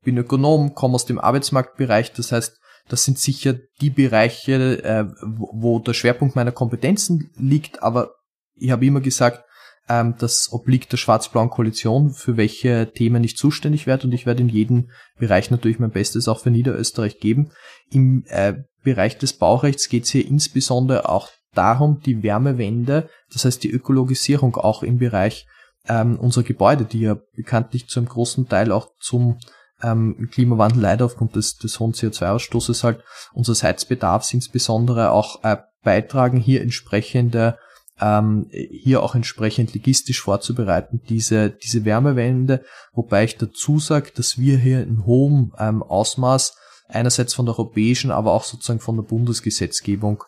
bin 0.02 0.16
Ökonom, 0.16 0.74
komme 0.74 0.94
aus 0.94 1.06
dem 1.06 1.18
Arbeitsmarktbereich, 1.18 2.12
das 2.12 2.32
heißt, 2.32 2.58
das 2.88 3.04
sind 3.04 3.18
sicher 3.18 3.54
die 3.80 3.90
Bereiche, 3.90 4.82
äh, 4.84 5.06
wo 5.22 5.78
der 5.78 5.94
Schwerpunkt 5.94 6.36
meiner 6.36 6.52
Kompetenzen 6.52 7.30
liegt, 7.36 7.82
aber 7.82 8.14
ich 8.56 8.70
habe 8.70 8.86
immer 8.86 9.00
gesagt, 9.00 9.44
ähm, 9.88 10.14
das 10.18 10.52
obliegt 10.52 10.92
der 10.92 10.96
schwarz-blauen 10.96 11.50
Koalition, 11.50 12.10
für 12.10 12.36
welche 12.36 12.92
Themen 12.92 13.24
ich 13.24 13.36
zuständig 13.36 13.86
werde 13.86 14.06
und 14.06 14.12
ich 14.12 14.26
werde 14.26 14.42
in 14.42 14.48
jedem 14.48 14.90
Bereich 15.18 15.50
natürlich 15.50 15.78
mein 15.78 15.90
Bestes 15.90 16.28
auch 16.28 16.40
für 16.40 16.50
Niederösterreich 16.50 17.20
geben. 17.20 17.50
Im 17.90 18.24
äh, 18.28 18.54
Bereich 18.82 19.18
des 19.18 19.34
Baurechts 19.34 19.88
geht 19.88 20.04
es 20.04 20.10
hier 20.10 20.26
insbesondere 20.26 21.08
auch 21.08 21.30
darum, 21.54 22.00
die 22.00 22.22
Wärmewende, 22.22 23.08
das 23.32 23.44
heißt 23.44 23.62
die 23.62 23.70
Ökologisierung 23.70 24.56
auch 24.56 24.82
im 24.82 24.98
Bereich 24.98 25.46
ähm, 25.88 26.18
unserer 26.18 26.44
Gebäude, 26.44 26.84
die 26.84 27.00
ja 27.00 27.16
bekanntlich 27.34 27.88
zu 27.88 28.00
einem 28.00 28.08
großen 28.08 28.48
Teil 28.48 28.72
auch 28.72 28.88
zum 28.98 29.38
ähm, 29.84 30.28
Klimawandel 30.32 30.82
leider 30.82 31.04
aufgrund 31.04 31.36
des, 31.36 31.58
des 31.58 31.78
hohen 31.78 31.92
CO2-Ausstoßes 31.92 32.82
halt 32.82 33.04
unseres 33.32 33.62
Heizbedarfs 33.62 34.32
insbesondere 34.32 35.10
auch 35.10 35.44
äh, 35.44 35.58
beitragen, 35.82 36.40
hier 36.40 36.62
entsprechende 36.62 37.58
ähm, 38.00 38.46
hier 38.50 39.02
auch 39.02 39.14
entsprechend 39.14 39.74
logistisch 39.74 40.20
vorzubereiten, 40.20 41.00
diese, 41.08 41.50
diese 41.50 41.84
Wärmewende, 41.84 42.64
wobei 42.92 43.24
ich 43.24 43.36
dazu 43.36 43.78
sage, 43.78 44.10
dass 44.14 44.38
wir 44.38 44.58
hier 44.58 44.82
in 44.82 45.06
hohem 45.06 45.52
ähm, 45.58 45.82
Ausmaß 45.82 46.56
einerseits 46.88 47.34
von 47.34 47.46
der 47.46 47.54
europäischen, 47.54 48.10
aber 48.10 48.32
auch 48.32 48.44
sozusagen 48.44 48.80
von 48.80 48.96
der 48.96 49.04
Bundesgesetzgebung 49.04 50.24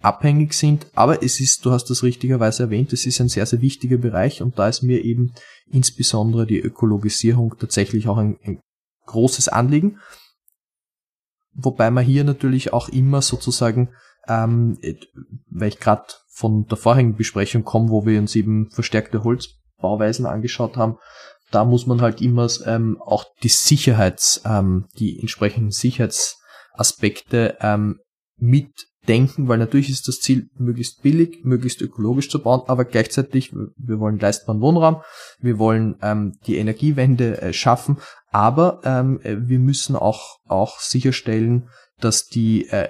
abhängig 0.00 0.54
sind. 0.54 0.86
Aber 0.94 1.22
es 1.22 1.40
ist, 1.40 1.64
du 1.64 1.72
hast 1.72 1.86
das 1.86 2.02
richtigerweise 2.02 2.64
erwähnt, 2.64 2.92
es 2.92 3.06
ist 3.06 3.20
ein 3.20 3.28
sehr, 3.28 3.46
sehr 3.46 3.60
wichtiger 3.60 3.98
Bereich 3.98 4.42
und 4.42 4.58
da 4.58 4.68
ist 4.68 4.82
mir 4.82 5.04
eben 5.04 5.32
insbesondere 5.70 6.46
die 6.46 6.60
Ökologisierung 6.60 7.56
tatsächlich 7.58 8.08
auch 8.08 8.18
ein, 8.18 8.38
ein 8.44 8.60
großes 9.06 9.48
Anliegen. 9.48 9.98
Wobei 11.54 11.90
man 11.90 12.04
hier 12.04 12.24
natürlich 12.24 12.72
auch 12.72 12.88
immer 12.88 13.22
sozusagen, 13.22 13.90
ähm, 14.26 14.78
weil 15.50 15.68
ich 15.68 15.78
gerade 15.78 16.04
von 16.28 16.66
der 16.66 16.78
vorherigen 16.78 17.16
Besprechung 17.16 17.64
komme, 17.64 17.90
wo 17.90 18.06
wir 18.06 18.18
uns 18.18 18.34
eben 18.34 18.70
verstärkte 18.70 19.22
Holzbauweisen 19.22 20.24
angeschaut 20.26 20.76
haben, 20.76 20.98
da 21.50 21.64
muss 21.64 21.86
man 21.86 22.00
halt 22.00 22.22
immer 22.22 22.48
ähm, 22.66 23.00
auch 23.00 23.26
die 23.42 23.48
Sicherheits, 23.48 24.42
ähm, 24.46 24.86
die 24.98 25.20
entsprechenden 25.20 25.70
Sicherheitsaspekte 25.70 27.58
ähm, 27.60 28.00
mit 28.36 28.86
denken, 29.08 29.48
weil 29.48 29.58
natürlich 29.58 29.90
ist 29.90 30.08
das 30.08 30.20
Ziel, 30.20 30.48
möglichst 30.54 31.02
billig, 31.02 31.44
möglichst 31.44 31.80
ökologisch 31.80 32.30
zu 32.30 32.40
bauen, 32.40 32.62
aber 32.66 32.84
gleichzeitig, 32.84 33.52
wir 33.52 33.98
wollen 33.98 34.18
leistbaren 34.18 34.60
Wohnraum, 34.60 35.02
wir 35.40 35.58
wollen 35.58 35.96
ähm, 36.02 36.38
die 36.46 36.56
Energiewende 36.56 37.40
äh, 37.42 37.52
schaffen, 37.52 37.98
aber 38.32 38.80
ähm, 38.84 39.20
wir 39.22 39.58
müssen 39.58 39.94
auch, 39.94 40.38
auch 40.46 40.80
sicherstellen, 40.80 41.68
dass 42.00 42.26
die 42.26 42.68
äh, 42.68 42.88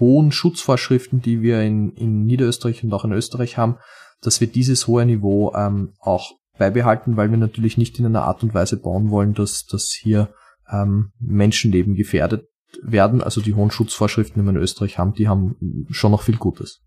hohen 0.00 0.32
Schutzvorschriften, 0.32 1.20
die 1.20 1.42
wir 1.42 1.60
in, 1.60 1.92
in 1.92 2.24
Niederösterreich 2.24 2.82
und 2.82 2.92
auch 2.92 3.04
in 3.04 3.12
Österreich 3.12 3.58
haben, 3.58 3.76
dass 4.22 4.40
wir 4.40 4.48
dieses 4.48 4.86
hohe 4.86 5.04
Niveau 5.04 5.54
ähm, 5.54 5.92
auch 6.00 6.32
beibehalten, 6.58 7.16
weil 7.16 7.30
wir 7.30 7.38
natürlich 7.38 7.76
nicht 7.76 7.98
in 7.98 8.06
einer 8.06 8.24
Art 8.24 8.42
und 8.42 8.54
Weise 8.54 8.78
bauen 8.78 9.10
wollen, 9.10 9.34
dass, 9.34 9.66
dass 9.66 9.90
hier 9.90 10.32
ähm, 10.70 11.12
Menschenleben 11.18 11.94
gefährdet 11.94 12.48
werden. 12.82 13.22
Also 13.22 13.40
die 13.40 13.54
hohen 13.54 13.70
Schutzvorschriften, 13.70 14.40
die 14.40 14.46
wir 14.46 14.56
in 14.56 14.62
Österreich 14.62 14.98
haben, 14.98 15.14
die 15.14 15.28
haben 15.28 15.86
schon 15.90 16.12
noch 16.12 16.22
viel 16.22 16.36
Gutes. 16.36 16.80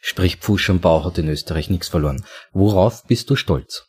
Sprich, 0.00 0.36
Pfusch 0.36 0.70
und 0.70 0.82
Bau 0.82 1.04
hat 1.04 1.18
in 1.18 1.28
Österreich 1.28 1.68
nichts 1.68 1.88
verloren. 1.88 2.24
Worauf 2.52 3.04
bist 3.06 3.28
du 3.28 3.36
stolz? 3.36 3.88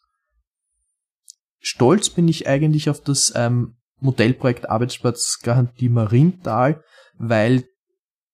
Stolz 1.59 2.09
bin 2.09 2.27
ich 2.27 2.47
eigentlich 2.47 2.89
auf 2.89 3.01
das 3.01 3.33
ähm, 3.35 3.75
Modellprojekt 3.99 4.69
Arbeitsplatzgarantie 4.69 5.89
Marienthal, 5.89 6.83
weil 7.17 7.65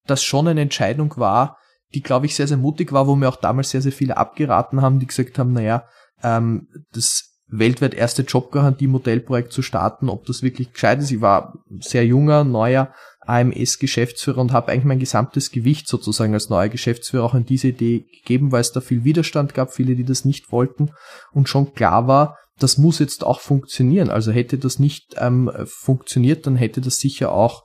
das 0.05 0.23
schon 0.23 0.47
eine 0.47 0.61
Entscheidung 0.61 1.13
war, 1.17 1.57
die, 1.93 2.01
glaube 2.01 2.25
ich, 2.25 2.35
sehr, 2.35 2.47
sehr 2.47 2.57
mutig 2.57 2.91
war, 2.91 3.07
wo 3.07 3.15
mir 3.15 3.29
auch 3.29 3.35
damals 3.35 3.69
sehr, 3.69 3.81
sehr 3.81 3.91
viele 3.91 4.17
abgeraten 4.17 4.81
haben, 4.81 4.99
die 4.99 5.07
gesagt 5.07 5.37
haben, 5.37 5.53
naja, 5.53 5.85
ähm, 6.23 6.67
das 6.91 7.33
weltweit 7.47 7.93
erste 7.93 8.23
Jobgarantie-Modellprojekt 8.23 9.51
zu 9.51 9.61
starten, 9.61 10.09
ob 10.09 10.25
das 10.25 10.41
wirklich 10.41 10.73
gescheit 10.73 10.99
ist. 10.99 11.11
Ich 11.11 11.21
war 11.21 11.59
sehr 11.79 12.05
junger, 12.05 12.43
neuer 12.43 12.93
AMS-Geschäftsführer 13.21 14.39
und 14.39 14.51
habe 14.51 14.71
eigentlich 14.71 14.85
mein 14.85 14.99
gesamtes 14.99 15.51
Gewicht 15.51 15.87
sozusagen 15.87 16.33
als 16.33 16.49
neuer 16.49 16.69
Geschäftsführer 16.69 17.23
auch 17.23 17.35
in 17.35 17.45
diese 17.45 17.69
Idee 17.69 18.05
gegeben, 18.21 18.51
weil 18.51 18.61
es 18.61 18.71
da 18.71 18.81
viel 18.81 19.03
Widerstand 19.03 19.53
gab, 19.53 19.71
viele, 19.71 19.95
die 19.95 20.03
das 20.03 20.25
nicht 20.25 20.51
wollten 20.51 20.91
und 21.31 21.47
schon 21.47 21.73
klar 21.73 22.07
war, 22.07 22.37
das 22.63 22.77
muss 22.77 22.99
jetzt 22.99 23.23
auch 23.23 23.39
funktionieren. 23.39 24.09
Also 24.09 24.31
hätte 24.31 24.57
das 24.57 24.79
nicht 24.79 25.15
ähm, 25.17 25.51
funktioniert, 25.65 26.47
dann 26.47 26.55
hätte 26.55 26.81
das 26.81 26.99
sicher 26.99 27.31
auch 27.31 27.63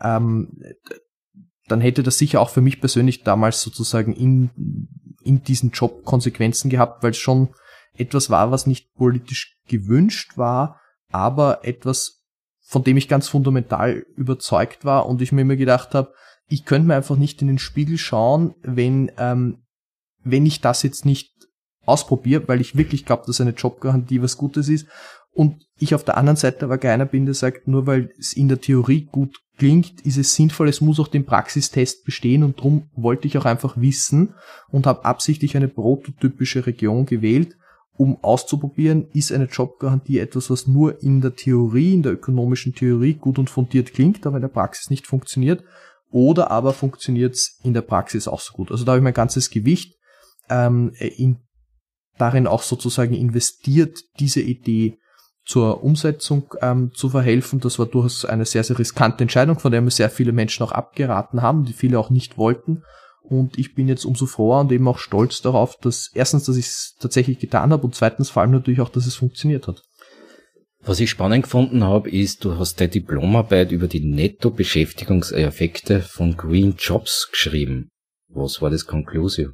ähm, 0.00 0.60
dann 1.68 1.80
hätte 1.80 2.02
das 2.02 2.18
sicher 2.18 2.40
auch 2.40 2.50
für 2.50 2.60
mich 2.60 2.80
persönlich 2.80 3.22
damals 3.22 3.60
sozusagen 3.60 4.14
in, 4.14 4.50
in 5.22 5.42
diesen 5.42 5.70
Job 5.70 6.04
Konsequenzen 6.04 6.70
gehabt, 6.70 7.02
weil 7.02 7.10
es 7.10 7.18
schon 7.18 7.50
etwas 7.96 8.30
war, 8.30 8.50
was 8.50 8.66
nicht 8.66 8.94
politisch 8.94 9.58
gewünscht 9.66 10.36
war, 10.36 10.80
aber 11.10 11.64
etwas, 11.64 12.22
von 12.60 12.84
dem 12.84 12.96
ich 12.96 13.08
ganz 13.08 13.28
fundamental 13.28 14.06
überzeugt 14.16 14.84
war 14.84 15.06
und 15.06 15.20
ich 15.20 15.32
mir 15.32 15.42
immer 15.42 15.56
gedacht 15.56 15.94
habe, 15.94 16.12
ich 16.48 16.64
könnte 16.64 16.88
mir 16.88 16.96
einfach 16.96 17.16
nicht 17.16 17.42
in 17.42 17.48
den 17.48 17.58
Spiegel 17.58 17.98
schauen, 17.98 18.54
wenn, 18.62 19.12
ähm, 19.18 19.64
wenn 20.22 20.46
ich 20.46 20.60
das 20.60 20.82
jetzt 20.82 21.04
nicht 21.04 21.34
ausprobiere, 21.84 22.46
weil 22.46 22.60
ich 22.60 22.76
wirklich 22.76 23.04
glaube, 23.04 23.24
dass 23.26 23.40
eine 23.40 23.50
Jobgarantie 23.50 24.22
was 24.22 24.36
Gutes 24.36 24.68
ist 24.68 24.86
und 25.32 25.64
ich 25.78 25.94
auf 25.94 26.04
der 26.04 26.16
anderen 26.16 26.36
Seite 26.36 26.64
aber 26.64 26.78
keiner 26.78 27.06
bin, 27.06 27.24
der 27.24 27.34
sagt, 27.34 27.68
nur 27.68 27.86
weil 27.86 28.10
es 28.18 28.32
in 28.32 28.48
der 28.48 28.60
Theorie 28.60 29.08
gut 29.10 29.38
klingt, 29.56 30.00
ist 30.02 30.18
es 30.18 30.34
sinnvoll, 30.34 30.68
es 30.68 30.80
muss 30.80 31.00
auch 31.00 31.08
den 31.08 31.26
Praxistest 31.26 32.04
bestehen 32.04 32.42
und 32.42 32.58
darum 32.58 32.90
wollte 32.94 33.26
ich 33.26 33.38
auch 33.38 33.44
einfach 33.44 33.76
wissen 33.76 34.34
und 34.68 34.86
habe 34.86 35.04
absichtlich 35.04 35.56
eine 35.56 35.68
prototypische 35.68 36.66
Region 36.66 37.06
gewählt, 37.06 37.56
um 37.96 38.22
auszuprobieren, 38.22 39.08
ist 39.12 39.32
eine 39.32 39.46
Jobgarantie 39.46 40.18
etwas, 40.18 40.50
was 40.50 40.66
nur 40.66 41.02
in 41.02 41.20
der 41.20 41.34
Theorie, 41.34 41.94
in 41.94 42.02
der 42.02 42.12
ökonomischen 42.12 42.74
Theorie 42.74 43.14
gut 43.14 43.38
und 43.38 43.50
fundiert 43.50 43.92
klingt, 43.92 44.24
aber 44.26 44.36
in 44.36 44.42
der 44.42 44.48
Praxis 44.48 44.88
nicht 44.88 45.06
funktioniert, 45.06 45.64
oder 46.10 46.50
aber 46.50 46.72
funktioniert 46.72 47.34
es 47.34 47.58
in 47.62 47.74
der 47.74 47.82
Praxis 47.82 48.28
auch 48.28 48.40
so 48.40 48.54
gut. 48.54 48.70
Also 48.70 48.84
da 48.84 48.92
habe 48.92 49.00
ich 49.00 49.04
mein 49.04 49.14
ganzes 49.14 49.50
Gewicht 49.50 49.96
ähm, 50.48 50.92
in, 50.98 51.38
darin 52.18 52.46
auch 52.46 52.62
sozusagen 52.62 53.14
investiert, 53.14 53.98
diese 54.18 54.40
Idee 54.40 54.98
zur 55.44 55.82
Umsetzung 55.82 56.54
ähm, 56.60 56.92
zu 56.94 57.08
verhelfen. 57.08 57.60
Das 57.60 57.78
war 57.78 57.86
durchaus 57.86 58.24
eine 58.24 58.44
sehr, 58.44 58.64
sehr 58.64 58.78
riskante 58.78 59.24
Entscheidung, 59.24 59.58
von 59.58 59.72
der 59.72 59.80
mir 59.80 59.90
sehr 59.90 60.10
viele 60.10 60.32
Menschen 60.32 60.62
auch 60.62 60.72
abgeraten 60.72 61.40
haben, 61.40 61.64
die 61.64 61.72
viele 61.72 61.98
auch 61.98 62.10
nicht 62.10 62.36
wollten. 62.36 62.82
Und 63.22 63.58
ich 63.58 63.74
bin 63.74 63.88
jetzt 63.88 64.04
umso 64.04 64.26
froher 64.26 64.60
und 64.60 64.72
eben 64.72 64.88
auch 64.88 64.98
stolz 64.98 65.42
darauf, 65.42 65.76
dass 65.76 66.10
erstens, 66.14 66.44
dass 66.44 66.56
ich 66.56 66.66
es 66.66 66.94
tatsächlich 67.00 67.38
getan 67.38 67.72
habe 67.72 67.84
und 67.84 67.94
zweitens 67.94 68.30
vor 68.30 68.42
allem 68.42 68.52
natürlich 68.52 68.80
auch, 68.80 68.90
dass 68.90 69.06
es 69.06 69.16
funktioniert 69.16 69.68
hat. 69.68 69.82
Was 70.80 71.00
ich 71.00 71.10
spannend 71.10 71.44
gefunden 71.44 71.84
habe, 71.84 72.10
ist, 72.10 72.44
du 72.44 72.58
hast 72.58 72.80
deine 72.80 72.90
Diplomarbeit 72.90 73.72
über 73.72 73.88
die 73.88 74.00
Netto-Beschäftigungseffekte 74.00 76.00
von 76.00 76.36
Green 76.36 76.74
Jobs 76.78 77.28
geschrieben. 77.30 77.90
Was 78.28 78.62
war 78.62 78.70
das 78.70 78.86
Conclusio? 78.86 79.50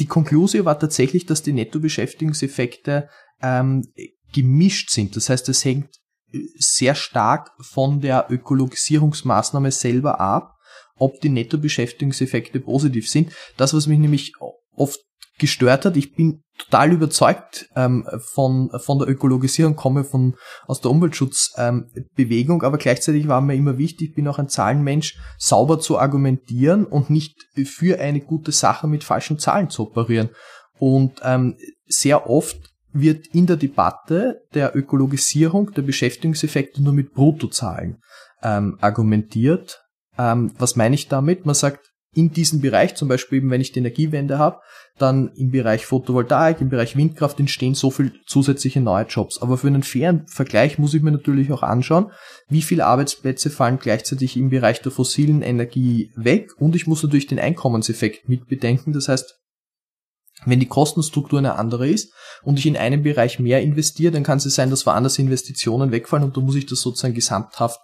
Die 0.00 0.06
Conclusio 0.06 0.64
war 0.64 0.78
tatsächlich, 0.78 1.26
dass 1.26 1.42
die 1.42 1.52
Netto-Beschäftigungseffekte 1.52 3.08
ähm, 3.42 3.84
gemischt 4.32 4.90
sind. 4.90 5.14
Das 5.14 5.28
heißt, 5.28 5.48
es 5.48 5.64
hängt 5.64 5.90
sehr 6.58 6.94
stark 6.94 7.50
von 7.60 8.00
der 8.00 8.26
Ökologisierungsmaßnahme 8.30 9.70
selber 9.70 10.20
ab, 10.20 10.56
ob 10.96 11.20
die 11.20 11.28
Nettobeschäftigungseffekte 11.28 12.60
positiv 12.60 13.08
sind. 13.08 13.32
Das, 13.56 13.74
was 13.74 13.86
mich 13.86 13.98
nämlich 13.98 14.32
oft 14.74 15.00
gestört 15.40 15.84
hat, 15.84 15.96
ich 15.96 16.14
bin 16.14 16.42
total 16.58 16.92
überzeugt 16.92 17.66
ähm, 17.74 18.06
von, 18.34 18.70
von 18.78 18.98
der 18.98 19.08
Ökologisierung, 19.08 19.74
komme 19.74 20.04
von, 20.04 20.36
aus 20.66 20.80
der 20.80 20.90
Umweltschutzbewegung, 20.90 22.62
ähm, 22.62 22.66
aber 22.66 22.78
gleichzeitig 22.78 23.26
war 23.26 23.40
mir 23.40 23.54
immer 23.54 23.78
wichtig, 23.78 24.10
ich 24.10 24.14
bin 24.14 24.28
auch 24.28 24.38
ein 24.38 24.48
Zahlenmensch, 24.48 25.18
sauber 25.38 25.80
zu 25.80 25.98
argumentieren 25.98 26.84
und 26.84 27.10
nicht 27.10 27.34
für 27.64 27.98
eine 27.98 28.20
gute 28.20 28.52
Sache 28.52 28.86
mit 28.86 29.02
falschen 29.02 29.38
Zahlen 29.38 29.70
zu 29.70 29.82
operieren. 29.82 30.30
Und 30.78 31.20
ähm, 31.24 31.56
sehr 31.86 32.30
oft 32.30 32.58
wird 32.92 33.26
in 33.28 33.46
der 33.46 33.56
Debatte 33.56 34.40
der 34.54 34.76
Ökologisierung 34.76 35.72
der 35.72 35.82
Beschäftigungseffekte 35.82 36.82
nur 36.82 36.92
mit 36.92 37.12
Bruttozahlen 37.12 37.98
ähm, 38.42 38.78
argumentiert. 38.80 39.80
Ähm, 40.18 40.52
was 40.58 40.76
meine 40.76 40.94
ich 40.94 41.08
damit? 41.08 41.46
Man 41.46 41.54
sagt, 41.54 41.89
in 42.12 42.32
diesem 42.32 42.60
Bereich, 42.60 42.96
zum 42.96 43.08
Beispiel 43.08 43.38
eben 43.38 43.50
wenn 43.50 43.60
ich 43.60 43.72
die 43.72 43.78
Energiewende 43.78 44.38
habe, 44.38 44.60
dann 44.98 45.32
im 45.36 45.50
Bereich 45.50 45.86
Photovoltaik, 45.86 46.60
im 46.60 46.68
Bereich 46.68 46.96
Windkraft 46.96 47.38
entstehen 47.38 47.74
so 47.74 47.90
viel 47.90 48.12
zusätzliche 48.26 48.80
neue 48.80 49.06
Jobs. 49.06 49.40
Aber 49.40 49.56
für 49.56 49.68
einen 49.68 49.82
fairen 49.82 50.26
Vergleich 50.26 50.78
muss 50.78 50.92
ich 50.94 51.02
mir 51.02 51.12
natürlich 51.12 51.52
auch 51.52 51.62
anschauen, 51.62 52.10
wie 52.48 52.62
viele 52.62 52.86
Arbeitsplätze 52.86 53.50
fallen 53.50 53.78
gleichzeitig 53.78 54.36
im 54.36 54.50
Bereich 54.50 54.82
der 54.82 54.92
fossilen 54.92 55.42
Energie 55.42 56.12
weg 56.16 56.50
und 56.58 56.74
ich 56.74 56.86
muss 56.86 57.02
natürlich 57.02 57.28
den 57.28 57.38
Einkommenseffekt 57.38 58.28
mitbedenken. 58.28 58.92
Das 58.92 59.08
heißt, 59.08 59.40
Wenn 60.46 60.60
die 60.60 60.66
Kostenstruktur 60.66 61.38
eine 61.38 61.56
andere 61.56 61.88
ist 61.88 62.14
und 62.42 62.58
ich 62.58 62.66
in 62.66 62.76
einem 62.76 63.02
Bereich 63.02 63.38
mehr 63.38 63.60
investiere, 63.60 64.12
dann 64.12 64.22
kann 64.22 64.38
es 64.38 64.44
sein, 64.44 64.70
dass 64.70 64.86
woanders 64.86 65.18
Investitionen 65.18 65.92
wegfallen 65.92 66.24
und 66.24 66.36
da 66.36 66.40
muss 66.40 66.54
ich 66.54 66.66
das 66.66 66.80
sozusagen 66.80 67.14
gesamthaft 67.14 67.78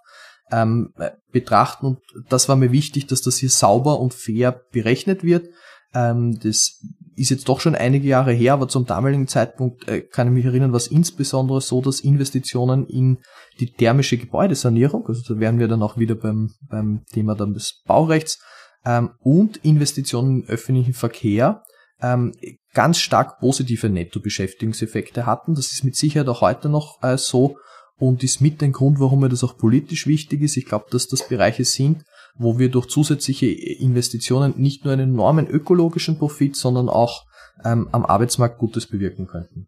ähm, 0.51 0.93
betrachten. 1.31 1.85
Und 1.85 1.99
das 2.29 2.49
war 2.49 2.55
mir 2.55 2.71
wichtig, 2.71 3.07
dass 3.07 3.21
das 3.21 3.37
hier 3.37 3.49
sauber 3.49 3.99
und 3.99 4.13
fair 4.13 4.61
berechnet 4.71 5.23
wird. 5.23 5.47
Ähm, 5.93 6.39
das 6.39 6.79
ist 7.15 7.31
jetzt 7.31 7.49
doch 7.49 7.59
schon 7.59 7.75
einige 7.75 8.07
Jahre 8.07 8.31
her, 8.31 8.53
aber 8.53 8.67
zum 8.67 8.85
damaligen 8.85 9.27
Zeitpunkt 9.27 9.87
äh, 9.87 10.01
kann 10.01 10.27
ich 10.27 10.33
mich 10.33 10.45
erinnern, 10.45 10.73
was 10.73 10.87
insbesondere 10.87 11.61
so, 11.61 11.81
dass 11.81 11.99
Investitionen 11.99 12.85
in 12.85 13.17
die 13.59 13.71
thermische 13.71 14.17
Gebäudesanierung, 14.17 15.07
also 15.07 15.33
da 15.33 15.39
wären 15.39 15.57
wir 15.57 15.67
dann 15.67 15.81
auch 15.81 15.97
wieder 15.97 16.15
beim, 16.15 16.51
beim 16.69 17.03
Thema 17.11 17.35
dann 17.35 17.53
des 17.53 17.81
Baurechts, 17.85 18.39
ähm, 18.85 19.11
und 19.19 19.57
Investitionen 19.57 20.43
im 20.43 20.47
öffentlichen 20.47 20.93
Verkehr 20.93 21.63
ähm, 22.01 22.33
ganz 22.73 22.99
stark 22.99 23.39
positive 23.39 23.89
Nettobeschäftigungseffekte 23.89 25.25
hatten. 25.25 25.55
Das 25.55 25.71
ist 25.71 25.83
mit 25.83 25.95
Sicherheit 25.95 26.27
auch 26.27 26.41
heute 26.41 26.69
noch 26.69 27.01
äh, 27.01 27.17
so 27.17 27.57
und 27.97 28.23
ist 28.23 28.41
mit 28.41 28.61
ein 28.61 28.71
Grund, 28.71 28.99
warum 28.99 29.21
mir 29.21 29.29
das 29.29 29.43
auch 29.43 29.57
politisch 29.57 30.07
wichtig 30.07 30.41
ist. 30.41 30.57
Ich 30.57 30.65
glaube, 30.65 30.85
dass 30.91 31.07
das 31.07 31.27
Bereiche 31.27 31.65
sind, 31.65 32.03
wo 32.35 32.59
wir 32.59 32.69
durch 32.69 32.87
zusätzliche 32.87 33.47
Investitionen 33.47 34.53
nicht 34.57 34.85
nur 34.85 34.93
einen 34.93 35.13
enormen 35.13 35.47
ökologischen 35.47 36.17
Profit, 36.17 36.55
sondern 36.55 36.89
auch 36.89 37.25
ähm, 37.65 37.89
am 37.91 38.05
Arbeitsmarkt 38.05 38.59
Gutes 38.59 38.87
bewirken 38.87 39.27
könnten. 39.27 39.67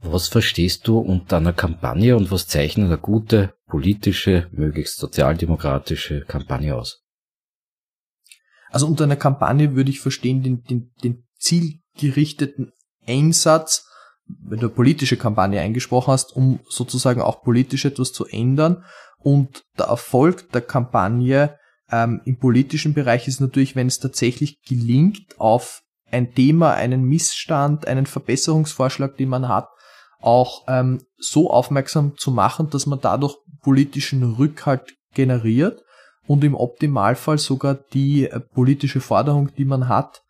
Was 0.00 0.28
verstehst 0.28 0.86
du 0.88 0.98
unter 0.98 1.38
einer 1.38 1.52
Kampagne 1.52 2.16
und 2.16 2.30
was 2.30 2.46
zeichnet 2.48 2.86
eine 2.86 2.98
gute 2.98 3.54
politische, 3.66 4.48
möglichst 4.52 4.98
sozialdemokratische 4.98 6.22
Kampagne 6.22 6.76
aus? 6.76 7.02
Also 8.70 8.86
unter 8.86 9.04
einer 9.04 9.16
Kampagne 9.16 9.74
würde 9.74 9.90
ich 9.90 10.00
verstehen 10.00 10.42
den, 10.42 10.62
den, 10.64 10.92
den 11.02 11.24
zielgerichteten 11.38 12.72
Einsatz, 13.06 13.86
wenn 14.26 14.58
du 14.58 14.66
eine 14.66 14.74
politische 14.74 15.16
Kampagne 15.16 15.60
eingesprochen 15.60 16.12
hast, 16.12 16.34
um 16.34 16.60
sozusagen 16.68 17.20
auch 17.20 17.42
politisch 17.42 17.84
etwas 17.84 18.12
zu 18.12 18.26
ändern. 18.26 18.84
Und 19.18 19.64
der 19.78 19.86
Erfolg 19.86 20.50
der 20.52 20.62
Kampagne 20.62 21.58
ähm, 21.90 22.20
im 22.24 22.38
politischen 22.38 22.94
Bereich 22.94 23.28
ist 23.28 23.40
natürlich, 23.40 23.76
wenn 23.76 23.86
es 23.86 23.98
tatsächlich 23.98 24.60
gelingt, 24.62 25.38
auf 25.38 25.82
ein 26.10 26.34
Thema, 26.34 26.74
einen 26.74 27.04
Missstand, 27.04 27.86
einen 27.86 28.06
Verbesserungsvorschlag, 28.06 29.16
den 29.16 29.28
man 29.28 29.48
hat, 29.48 29.68
auch 30.20 30.62
ähm, 30.68 31.02
so 31.18 31.50
aufmerksam 31.50 32.16
zu 32.16 32.30
machen, 32.30 32.70
dass 32.70 32.86
man 32.86 33.00
dadurch 33.00 33.36
politischen 33.62 34.22
Rückhalt 34.22 34.94
generiert 35.14 35.82
und 36.26 36.44
im 36.44 36.54
Optimalfall 36.54 37.38
sogar 37.38 37.74
die 37.74 38.28
äh, 38.28 38.40
politische 38.40 39.00
Forderung, 39.00 39.54
die 39.56 39.64
man 39.64 39.88
hat, 39.88 40.22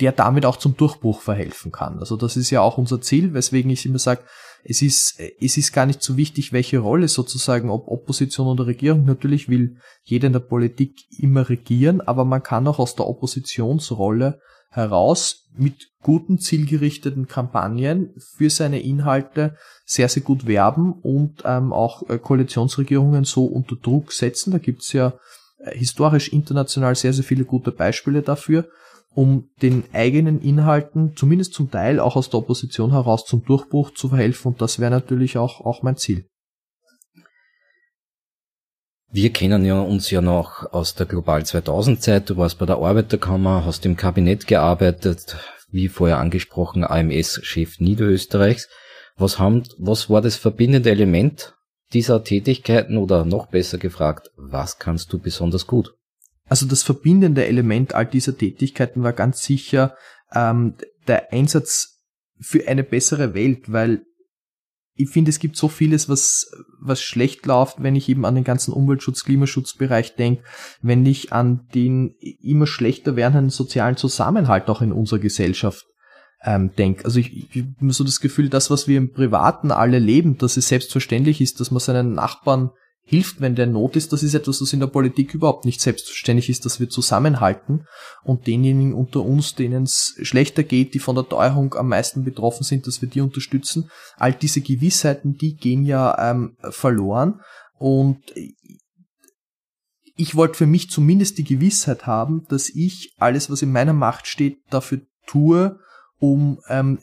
der 0.00 0.12
damit 0.12 0.46
auch 0.46 0.56
zum 0.56 0.76
Durchbruch 0.76 1.20
verhelfen 1.20 1.72
kann. 1.72 1.98
Also 1.98 2.16
das 2.16 2.36
ist 2.36 2.50
ja 2.50 2.60
auch 2.60 2.78
unser 2.78 3.00
Ziel, 3.00 3.34
weswegen 3.34 3.70
ich 3.70 3.86
immer 3.86 3.98
sage, 3.98 4.22
es 4.62 4.82
ist, 4.82 5.18
es 5.40 5.56
ist 5.56 5.72
gar 5.72 5.86
nicht 5.86 6.02
so 6.02 6.16
wichtig, 6.16 6.52
welche 6.52 6.78
Rolle 6.78 7.08
sozusagen, 7.08 7.70
ob 7.70 7.88
Opposition 7.88 8.46
oder 8.46 8.66
Regierung. 8.66 9.04
Natürlich 9.04 9.48
will 9.48 9.76
jeder 10.02 10.26
in 10.26 10.34
der 10.34 10.40
Politik 10.40 10.98
immer 11.18 11.48
regieren, 11.48 12.00
aber 12.00 12.24
man 12.24 12.42
kann 12.42 12.66
auch 12.66 12.78
aus 12.78 12.94
der 12.94 13.06
Oppositionsrolle 13.06 14.38
heraus 14.70 15.48
mit 15.56 15.88
guten, 16.02 16.38
zielgerichteten 16.38 17.26
Kampagnen 17.26 18.14
für 18.36 18.50
seine 18.50 18.80
Inhalte 18.80 19.56
sehr, 19.84 20.08
sehr 20.08 20.22
gut 20.22 20.46
werben 20.46 20.92
und 20.92 21.42
ähm, 21.44 21.72
auch 21.72 22.08
äh, 22.08 22.18
Koalitionsregierungen 22.18 23.24
so 23.24 23.46
unter 23.46 23.76
Druck 23.76 24.12
setzen. 24.12 24.52
Da 24.52 24.58
gibt's 24.58 24.92
ja 24.92 25.14
äh, 25.58 25.76
historisch 25.76 26.32
international 26.32 26.94
sehr, 26.94 27.12
sehr 27.12 27.24
viele 27.24 27.44
gute 27.44 27.72
Beispiele 27.72 28.22
dafür 28.22 28.68
um 29.14 29.50
den 29.60 29.84
eigenen 29.92 30.40
Inhalten, 30.40 31.16
zumindest 31.16 31.54
zum 31.54 31.70
Teil 31.70 31.98
auch 31.98 32.16
aus 32.16 32.30
der 32.30 32.38
Opposition 32.38 32.92
heraus, 32.92 33.24
zum 33.26 33.44
Durchbruch 33.44 33.92
zu 33.92 34.08
verhelfen. 34.08 34.52
Und 34.52 34.60
das 34.60 34.78
wäre 34.78 34.90
natürlich 34.90 35.36
auch, 35.36 35.60
auch 35.60 35.82
mein 35.82 35.96
Ziel. 35.96 36.26
Wir 39.12 39.32
kennen 39.32 39.64
ja 39.64 39.80
uns 39.80 40.10
ja 40.10 40.20
noch 40.20 40.72
aus 40.72 40.94
der 40.94 41.06
Global 41.06 41.44
2000 41.44 42.00
Zeit. 42.00 42.30
Du 42.30 42.36
warst 42.36 42.58
bei 42.58 42.66
der 42.66 42.76
Arbeiterkammer, 42.76 43.64
hast 43.64 43.84
im 43.84 43.96
Kabinett 43.96 44.46
gearbeitet, 44.46 45.36
wie 45.72 45.88
vorher 45.88 46.18
angesprochen, 46.18 46.84
AMS-Chef 46.84 47.80
Niederösterreichs. 47.80 48.68
Was 49.16 49.40
haben, 49.40 49.64
was 49.78 50.08
war 50.10 50.22
das 50.22 50.36
verbindende 50.36 50.90
Element 50.90 51.54
dieser 51.92 52.22
Tätigkeiten 52.22 52.96
oder 52.96 53.24
noch 53.24 53.46
besser 53.46 53.78
gefragt, 53.78 54.30
was 54.36 54.78
kannst 54.78 55.12
du 55.12 55.18
besonders 55.18 55.66
gut? 55.66 55.92
Also 56.50 56.66
das 56.66 56.82
verbindende 56.82 57.46
Element 57.46 57.94
all 57.94 58.06
dieser 58.06 58.36
Tätigkeiten 58.36 59.04
war 59.04 59.12
ganz 59.12 59.44
sicher 59.44 59.94
ähm, 60.34 60.74
der 61.06 61.32
Einsatz 61.32 62.00
für 62.40 62.66
eine 62.66 62.82
bessere 62.82 63.34
Welt, 63.34 63.72
weil 63.72 64.02
ich 64.94 65.10
finde, 65.10 65.30
es 65.30 65.38
gibt 65.38 65.56
so 65.56 65.68
vieles, 65.68 66.08
was, 66.08 66.50
was 66.80 67.00
schlecht 67.00 67.46
läuft, 67.46 67.80
wenn 67.84 67.94
ich 67.94 68.08
eben 68.08 68.26
an 68.26 68.34
den 68.34 68.42
ganzen 68.42 68.72
Umweltschutz, 68.72 69.22
Klimaschutzbereich 69.24 70.16
denke, 70.16 70.42
wenn 70.82 71.06
ich 71.06 71.32
an 71.32 71.68
den 71.72 72.16
immer 72.42 72.66
schlechter 72.66 73.14
werdenden 73.14 73.50
sozialen 73.50 73.96
Zusammenhalt 73.96 74.68
auch 74.68 74.82
in 74.82 74.92
unserer 74.92 75.20
Gesellschaft 75.20 75.86
ähm, 76.42 76.74
denke. 76.74 77.04
Also 77.04 77.20
ich, 77.20 77.54
ich 77.54 77.64
habe 77.80 77.92
so 77.92 78.02
das 78.02 78.20
Gefühl, 78.20 78.48
das, 78.48 78.70
was 78.70 78.88
wir 78.88 78.98
im 78.98 79.12
Privaten 79.12 79.70
alle 79.70 80.00
leben, 80.00 80.36
dass 80.36 80.56
es 80.56 80.66
selbstverständlich 80.66 81.40
ist, 81.40 81.60
dass 81.60 81.70
man 81.70 81.80
seinen 81.80 82.12
Nachbarn 82.14 82.70
hilft, 83.10 83.40
wenn 83.40 83.56
der 83.56 83.66
Not 83.66 83.96
ist. 83.96 84.12
Das 84.12 84.22
ist 84.22 84.34
etwas, 84.34 84.60
das 84.60 84.72
in 84.72 84.78
der 84.78 84.86
Politik 84.86 85.34
überhaupt 85.34 85.64
nicht 85.64 85.80
selbstverständlich 85.80 86.48
ist, 86.48 86.64
dass 86.64 86.78
wir 86.78 86.88
zusammenhalten 86.88 87.86
und 88.22 88.46
denjenigen 88.46 88.94
unter 88.94 89.22
uns, 89.22 89.56
denen 89.56 89.82
es 89.82 90.14
schlechter 90.22 90.62
geht, 90.62 90.94
die 90.94 91.00
von 91.00 91.16
der 91.16 91.28
Teuerung 91.28 91.74
am 91.74 91.88
meisten 91.88 92.22
betroffen 92.22 92.62
sind, 92.62 92.86
dass 92.86 93.02
wir 93.02 93.08
die 93.08 93.20
unterstützen. 93.20 93.90
All 94.16 94.32
diese 94.32 94.60
Gewissheiten, 94.60 95.36
die 95.36 95.56
gehen 95.56 95.84
ja 95.84 96.30
ähm, 96.30 96.56
verloren 96.70 97.40
und 97.78 98.20
ich 100.16 100.36
wollte 100.36 100.54
für 100.54 100.66
mich 100.66 100.88
zumindest 100.88 101.38
die 101.38 101.44
Gewissheit 101.44 102.06
haben, 102.06 102.46
dass 102.48 102.68
ich 102.68 103.12
alles, 103.18 103.50
was 103.50 103.62
in 103.62 103.72
meiner 103.72 103.92
Macht 103.92 104.28
steht, 104.28 104.58
dafür 104.70 105.00
tue, 105.26 105.80
um 106.20 106.60
ähm, 106.68 107.00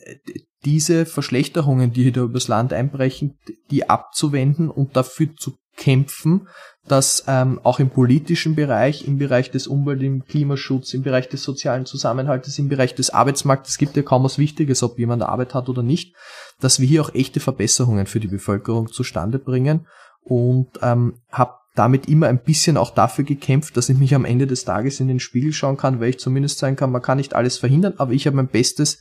diese 0.64 1.04
Verschlechterungen, 1.04 1.92
die 1.92 2.04
hier 2.04 2.22
übers 2.22 2.48
Land 2.48 2.72
einbrechen, 2.72 3.36
die 3.70 3.90
abzuwenden 3.90 4.70
und 4.70 4.96
dafür 4.96 5.36
zu 5.36 5.58
kämpfen, 5.78 6.48
dass 6.86 7.24
ähm, 7.26 7.60
auch 7.62 7.80
im 7.80 7.90
politischen 7.90 8.54
Bereich, 8.54 9.06
im 9.06 9.18
Bereich 9.18 9.50
des 9.50 9.66
Umwelt, 9.66 10.02
im 10.02 10.24
Klimaschutz, 10.24 10.92
im 10.94 11.02
Bereich 11.02 11.28
des 11.28 11.42
sozialen 11.42 11.86
Zusammenhaltes, 11.86 12.58
im 12.58 12.68
Bereich 12.68 12.94
des 12.94 13.10
Arbeitsmarktes, 13.10 13.78
gibt 13.78 13.96
ja 13.96 14.02
kaum 14.02 14.24
was 14.24 14.38
Wichtiges, 14.38 14.82
ob 14.82 14.98
jemand 14.98 15.22
Arbeit 15.22 15.54
hat 15.54 15.68
oder 15.68 15.82
nicht, 15.82 16.14
dass 16.60 16.80
wir 16.80 16.86
hier 16.86 17.02
auch 17.02 17.14
echte 17.14 17.40
Verbesserungen 17.40 18.06
für 18.06 18.20
die 18.20 18.28
Bevölkerung 18.28 18.88
zustande 18.88 19.38
bringen 19.38 19.86
und 20.22 20.68
ähm, 20.82 21.20
habe 21.30 21.54
damit 21.74 22.08
immer 22.08 22.26
ein 22.26 22.42
bisschen 22.42 22.76
auch 22.76 22.90
dafür 22.90 23.24
gekämpft, 23.24 23.76
dass 23.76 23.88
ich 23.88 23.96
mich 23.96 24.14
am 24.14 24.24
Ende 24.24 24.48
des 24.48 24.64
Tages 24.64 24.98
in 24.98 25.06
den 25.06 25.20
Spiegel 25.20 25.52
schauen 25.52 25.76
kann, 25.76 26.00
weil 26.00 26.10
ich 26.10 26.18
zumindest 26.18 26.58
sagen 26.58 26.74
kann, 26.74 26.90
man 26.90 27.02
kann 27.02 27.18
nicht 27.18 27.34
alles 27.34 27.56
verhindern, 27.58 27.94
aber 27.98 28.12
ich 28.12 28.26
habe 28.26 28.36
mein 28.36 28.48
Bestes 28.48 28.98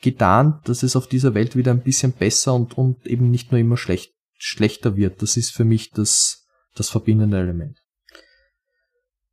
getan, 0.00 0.60
dass 0.64 0.84
es 0.84 0.94
auf 0.94 1.08
dieser 1.08 1.34
Welt 1.34 1.56
wieder 1.56 1.72
ein 1.72 1.82
bisschen 1.82 2.12
besser 2.12 2.54
und, 2.54 2.78
und 2.78 3.04
eben 3.06 3.30
nicht 3.30 3.50
nur 3.50 3.60
immer 3.60 3.76
schlecht 3.76 4.12
schlechter 4.42 4.96
wird. 4.96 5.22
Das 5.22 5.36
ist 5.36 5.52
für 5.52 5.64
mich 5.64 5.90
das, 5.90 6.46
das 6.74 6.90
verbindende 6.90 7.38
Element. 7.38 7.78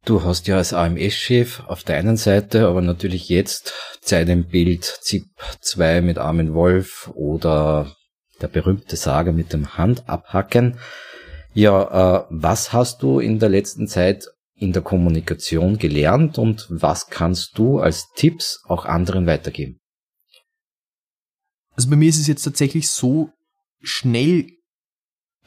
Du 0.05 0.23
hast 0.23 0.47
ja 0.47 0.57
als 0.57 0.73
AMS-Chef 0.73 1.61
auf 1.67 1.83
der 1.83 1.97
einen 1.97 2.15
Seite, 2.15 2.67
aber 2.67 2.81
natürlich 2.81 3.27
jetzt 3.27 3.73
Zeit 4.01 4.29
im 4.29 4.47
Bild 4.47 4.83
ZIP 4.83 5.25
2 5.59 6.01
mit 6.01 6.17
Armin 6.17 6.53
Wolf 6.53 7.09
oder 7.13 7.93
der 8.41 8.47
berühmte 8.47 8.95
Saga 8.95 9.31
mit 9.31 9.51
dem 9.51 9.77
Handabhacken. 9.77 10.79
Ja, 11.53 12.21
äh, 12.21 12.25
was 12.29 12.71
hast 12.71 13.01
du 13.01 13.19
in 13.19 13.39
der 13.39 13.49
letzten 13.49 13.87
Zeit 13.87 14.27
in 14.53 14.73
der 14.73 14.81
Kommunikation 14.81 15.77
gelernt 15.77 16.37
und 16.37 16.67
was 16.69 17.07
kannst 17.07 17.57
du 17.57 17.79
als 17.79 18.07
Tipps 18.15 18.61
auch 18.65 18.85
anderen 18.85 19.27
weitergeben? 19.27 19.79
Also 21.71 21.89
bei 21.89 21.95
mir 21.95 22.09
ist 22.09 22.19
es 22.19 22.27
jetzt 22.27 22.43
tatsächlich 22.43 22.89
so 22.89 23.31
schnell 23.81 24.47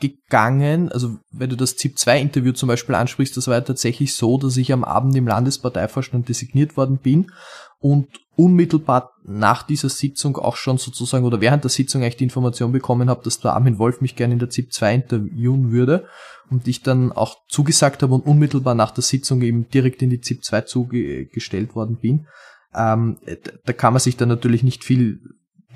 gegangen. 0.00 0.90
Also 0.90 1.18
wenn 1.30 1.50
du 1.50 1.56
das 1.56 1.76
ZIP-2-Interview 1.76 2.52
zum 2.52 2.68
Beispiel 2.68 2.94
ansprichst, 2.94 3.36
das 3.36 3.46
war 3.46 3.54
ja 3.54 3.60
tatsächlich 3.60 4.14
so, 4.14 4.38
dass 4.38 4.56
ich 4.56 4.72
am 4.72 4.84
Abend 4.84 5.14
im 5.16 5.26
Landesparteivorstand 5.26 6.28
designiert 6.28 6.76
worden 6.76 6.98
bin 6.98 7.30
und 7.78 8.08
unmittelbar 8.36 9.12
nach 9.24 9.62
dieser 9.62 9.88
Sitzung 9.88 10.36
auch 10.36 10.56
schon 10.56 10.78
sozusagen 10.78 11.24
oder 11.24 11.40
während 11.40 11.64
der 11.64 11.70
Sitzung 11.70 12.02
eigentlich 12.02 12.16
die 12.16 12.24
Information 12.24 12.72
bekommen 12.72 13.10
habe, 13.10 13.22
dass 13.22 13.40
der 13.40 13.52
Armin 13.52 13.78
Wolf 13.78 14.00
mich 14.00 14.16
gerne 14.16 14.34
in 14.34 14.38
der 14.38 14.50
ZIP 14.50 14.72
2 14.72 14.94
interviewen 14.94 15.70
würde 15.70 16.06
und 16.50 16.66
ich 16.66 16.82
dann 16.82 17.12
auch 17.12 17.36
zugesagt 17.48 18.02
habe 18.02 18.14
und 18.14 18.26
unmittelbar 18.26 18.74
nach 18.74 18.90
der 18.90 19.02
Sitzung 19.02 19.42
eben 19.42 19.68
direkt 19.68 20.02
in 20.02 20.10
die 20.10 20.20
ZIP 20.20 20.44
2 20.44 20.60
zugestellt 20.62 21.74
worden 21.74 21.98
bin. 21.98 22.26
Ähm, 22.74 23.18
da 23.64 23.72
kann 23.72 23.92
man 23.92 24.00
sich 24.00 24.16
dann 24.16 24.28
natürlich 24.28 24.62
nicht 24.62 24.84
viel, 24.84 25.20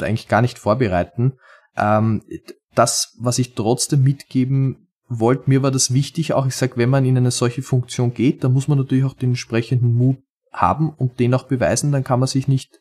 eigentlich 0.00 0.28
gar 0.28 0.42
nicht 0.42 0.58
vorbereiten. 0.58 1.34
Ähm, 1.76 2.22
das, 2.74 3.16
was 3.18 3.38
ich 3.38 3.54
trotzdem 3.54 4.02
mitgeben 4.02 4.88
wollte, 5.08 5.48
mir 5.50 5.62
war 5.62 5.70
das 5.70 5.92
wichtig, 5.92 6.32
auch 6.32 6.46
ich 6.46 6.56
sage, 6.56 6.76
wenn 6.76 6.90
man 6.90 7.04
in 7.04 7.16
eine 7.16 7.30
solche 7.30 7.62
Funktion 7.62 8.14
geht, 8.14 8.42
dann 8.42 8.52
muss 8.52 8.68
man 8.68 8.78
natürlich 8.78 9.04
auch 9.04 9.14
den 9.14 9.30
entsprechenden 9.30 9.94
Mut 9.94 10.18
haben 10.52 10.90
und 10.90 11.18
den 11.20 11.34
auch 11.34 11.44
beweisen, 11.44 11.92
dann 11.92 12.04
kann 12.04 12.20
man 12.20 12.28
sich 12.28 12.48
nicht 12.48 12.80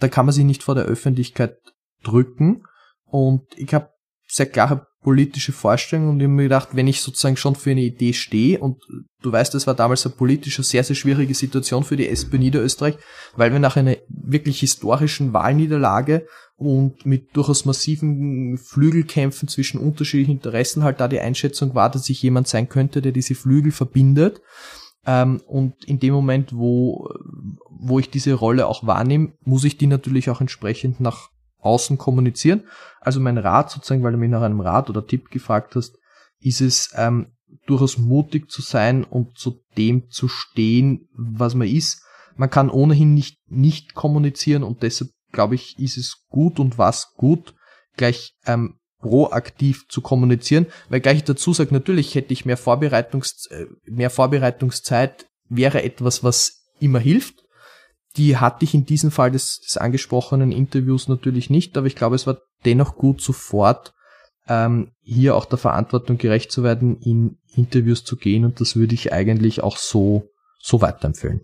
da 0.00 0.08
kann 0.08 0.26
man 0.26 0.32
sich 0.32 0.44
nicht 0.44 0.62
vor 0.62 0.74
der 0.74 0.84
Öffentlichkeit 0.84 1.58
drücken. 2.02 2.64
Und 3.04 3.46
ich 3.56 3.72
habe 3.74 3.90
sehr 4.30 4.46
klare 4.46 4.86
politische 5.02 5.52
Vorstellungen 5.52 6.10
und 6.10 6.20
ich 6.20 6.24
habe 6.24 6.34
mir 6.34 6.42
gedacht, 6.44 6.70
wenn 6.72 6.86
ich 6.86 7.00
sozusagen 7.00 7.36
schon 7.36 7.54
für 7.54 7.70
eine 7.70 7.80
Idee 7.80 8.12
stehe 8.12 8.58
und 8.58 8.82
du 9.22 9.32
weißt, 9.32 9.54
das 9.54 9.66
war 9.66 9.74
damals 9.74 10.04
eine 10.04 10.14
politische 10.14 10.62
sehr, 10.62 10.84
sehr 10.84 10.96
schwierige 10.96 11.34
Situation 11.34 11.84
für 11.84 11.96
die 11.96 12.08
SP 12.12 12.36
Niederösterreich, 12.36 12.96
weil 13.34 13.52
wir 13.52 13.60
nach 13.60 13.76
einer 13.76 13.96
wirklich 14.08 14.60
historischen 14.60 15.32
Wahlniederlage 15.32 16.26
und 16.56 17.06
mit 17.06 17.34
durchaus 17.34 17.64
massiven 17.64 18.58
Flügelkämpfen 18.58 19.48
zwischen 19.48 19.80
unterschiedlichen 19.80 20.32
Interessen 20.32 20.84
halt 20.84 21.00
da 21.00 21.08
die 21.08 21.20
Einschätzung 21.20 21.74
war, 21.74 21.90
dass 21.90 22.10
ich 22.10 22.22
jemand 22.22 22.48
sein 22.48 22.68
könnte, 22.68 23.00
der 23.00 23.12
diese 23.12 23.34
Flügel 23.34 23.72
verbindet. 23.72 24.42
Ähm, 25.06 25.40
und 25.46 25.82
in 25.86 25.98
dem 25.98 26.12
Moment, 26.12 26.54
wo, 26.54 27.08
wo 27.70 27.98
ich 27.98 28.10
diese 28.10 28.34
Rolle 28.34 28.66
auch 28.66 28.86
wahrnehme, 28.86 29.32
muss 29.42 29.64
ich 29.64 29.78
die 29.78 29.86
natürlich 29.86 30.28
auch 30.28 30.42
entsprechend 30.42 31.00
nach 31.00 31.30
außen 31.60 31.98
kommunizieren. 31.98 32.64
Also 33.00 33.20
mein 33.20 33.38
Rat 33.38 33.70
sozusagen, 33.70 34.02
weil 34.02 34.12
du 34.12 34.18
mich 34.18 34.30
nach 34.30 34.42
einem 34.42 34.60
Rat 34.60 34.90
oder 34.90 35.06
Tipp 35.06 35.30
gefragt 35.30 35.76
hast, 35.76 35.96
ist 36.40 36.60
es 36.60 36.90
ähm, 36.96 37.32
durchaus 37.66 37.98
mutig 37.98 38.50
zu 38.50 38.62
sein 38.62 39.04
und 39.04 39.38
zu 39.38 39.60
dem 39.76 40.10
zu 40.10 40.28
stehen, 40.28 41.08
was 41.12 41.54
man 41.54 41.68
ist. 41.68 42.02
Man 42.36 42.50
kann 42.50 42.70
ohnehin 42.70 43.14
nicht 43.14 43.38
nicht 43.48 43.94
kommunizieren 43.94 44.62
und 44.62 44.82
deshalb 44.82 45.10
glaube 45.32 45.54
ich, 45.54 45.78
ist 45.78 45.96
es 45.96 46.24
gut 46.28 46.58
und 46.58 46.78
was 46.78 47.12
gut, 47.14 47.54
gleich 47.96 48.34
ähm, 48.46 48.78
proaktiv 48.98 49.86
zu 49.88 50.00
kommunizieren, 50.00 50.66
weil 50.88 51.00
gleich 51.00 51.24
dazu 51.24 51.52
sagt, 51.52 51.72
natürlich 51.72 52.14
hätte 52.14 52.32
ich 52.32 52.44
mehr 52.44 52.56
Vorbereitungs 52.56 53.46
äh, 53.50 53.66
mehr 53.84 54.10
Vorbereitungszeit 54.10 55.26
wäre 55.48 55.82
etwas, 55.82 56.22
was 56.22 56.64
immer 56.80 56.98
hilft, 56.98 57.39
die 58.16 58.36
hatte 58.36 58.64
ich 58.64 58.74
in 58.74 58.84
diesem 58.84 59.10
Fall 59.10 59.30
des, 59.30 59.60
des 59.60 59.76
angesprochenen 59.76 60.52
Interviews 60.52 61.08
natürlich 61.08 61.50
nicht, 61.50 61.76
aber 61.76 61.86
ich 61.86 61.96
glaube, 61.96 62.16
es 62.16 62.26
war 62.26 62.38
dennoch 62.64 62.96
gut, 62.96 63.20
sofort 63.20 63.92
ähm, 64.48 64.92
hier 65.02 65.36
auch 65.36 65.44
der 65.44 65.58
Verantwortung 65.58 66.18
gerecht 66.18 66.50
zu 66.50 66.62
werden, 66.62 66.98
in 67.00 67.38
Interviews 67.54 68.04
zu 68.04 68.16
gehen 68.16 68.44
und 68.44 68.60
das 68.60 68.76
würde 68.76 68.94
ich 68.94 69.12
eigentlich 69.12 69.62
auch 69.62 69.76
so, 69.76 70.28
so 70.60 70.80
weiterempfehlen. 70.80 71.42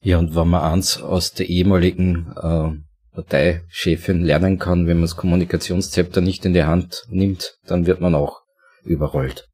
Ja, 0.00 0.18
und 0.18 0.34
wenn 0.34 0.48
man 0.48 0.62
eins 0.62 1.00
aus 1.00 1.32
der 1.32 1.48
ehemaligen 1.48 2.32
äh, 2.36 2.72
Parteichefin 3.14 4.22
lernen 4.22 4.58
kann, 4.58 4.86
wenn 4.86 4.96
man 4.96 5.04
das 5.04 5.16
Kommunikationszepter 5.16 6.20
nicht 6.20 6.44
in 6.44 6.54
die 6.54 6.64
Hand 6.64 7.04
nimmt, 7.08 7.58
dann 7.66 7.86
wird 7.86 8.00
man 8.00 8.14
auch 8.14 8.40
überrollt. 8.84 9.48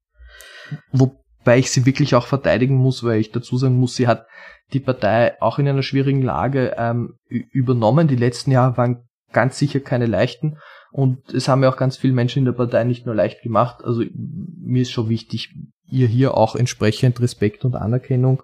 Wobei 1.40 1.58
ich 1.58 1.70
sie 1.70 1.86
wirklich 1.86 2.14
auch 2.14 2.26
verteidigen 2.26 2.76
muss, 2.76 3.04
weil 3.04 3.20
ich 3.20 3.32
dazu 3.32 3.56
sagen 3.56 3.76
muss, 3.76 3.96
sie 3.96 4.06
hat 4.06 4.26
die 4.72 4.80
Partei 4.80 5.40
auch 5.40 5.58
in 5.58 5.68
einer 5.68 5.82
schwierigen 5.82 6.22
Lage 6.22 6.74
ähm, 6.76 7.18
übernommen. 7.28 8.08
Die 8.08 8.16
letzten 8.16 8.50
Jahre 8.50 8.76
waren 8.76 9.08
ganz 9.32 9.58
sicher 9.58 9.80
keine 9.80 10.06
leichten 10.06 10.58
und 10.90 11.32
es 11.32 11.48
haben 11.48 11.62
ja 11.62 11.70
auch 11.70 11.76
ganz 11.76 11.96
viele 11.96 12.12
Menschen 12.12 12.40
in 12.40 12.44
der 12.44 12.52
Partei 12.52 12.84
nicht 12.84 13.06
nur 13.06 13.14
leicht 13.14 13.42
gemacht. 13.42 13.84
Also 13.84 14.02
mir 14.12 14.82
ist 14.82 14.90
schon 14.90 15.08
wichtig, 15.08 15.54
ihr 15.86 16.06
hier 16.06 16.36
auch 16.36 16.54
entsprechend 16.54 17.20
Respekt 17.20 17.64
und 17.64 17.76
Anerkennung 17.76 18.42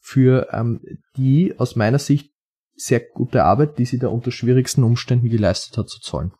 für 0.00 0.48
ähm, 0.52 0.80
die 1.16 1.58
aus 1.58 1.76
meiner 1.76 1.98
Sicht 1.98 2.32
sehr 2.74 3.00
gute 3.00 3.44
Arbeit, 3.44 3.78
die 3.78 3.86
sie 3.86 3.98
da 3.98 4.08
unter 4.08 4.30
schwierigsten 4.30 4.84
Umständen 4.84 5.30
geleistet 5.30 5.78
hat, 5.78 5.88
zu 5.88 6.00
zollen. 6.00 6.32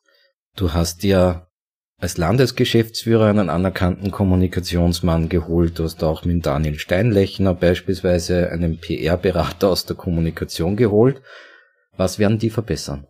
Du 0.54 0.72
hast 0.72 1.02
ja 1.02 1.45
als 1.98 2.18
Landesgeschäftsführer 2.18 3.26
einen 3.26 3.48
anerkannten 3.48 4.10
Kommunikationsmann 4.10 5.28
geholt. 5.28 5.78
Du 5.78 5.84
hast 5.84 6.02
auch 6.04 6.24
mit 6.24 6.44
Daniel 6.44 6.78
Steinlechner 6.78 7.54
beispielsweise 7.54 8.50
einen 8.50 8.78
PR-Berater 8.78 9.68
aus 9.68 9.86
der 9.86 9.96
Kommunikation 9.96 10.76
geholt. 10.76 11.22
Was 11.96 12.18
werden 12.18 12.38
die 12.38 12.50
verbessern? 12.50 13.06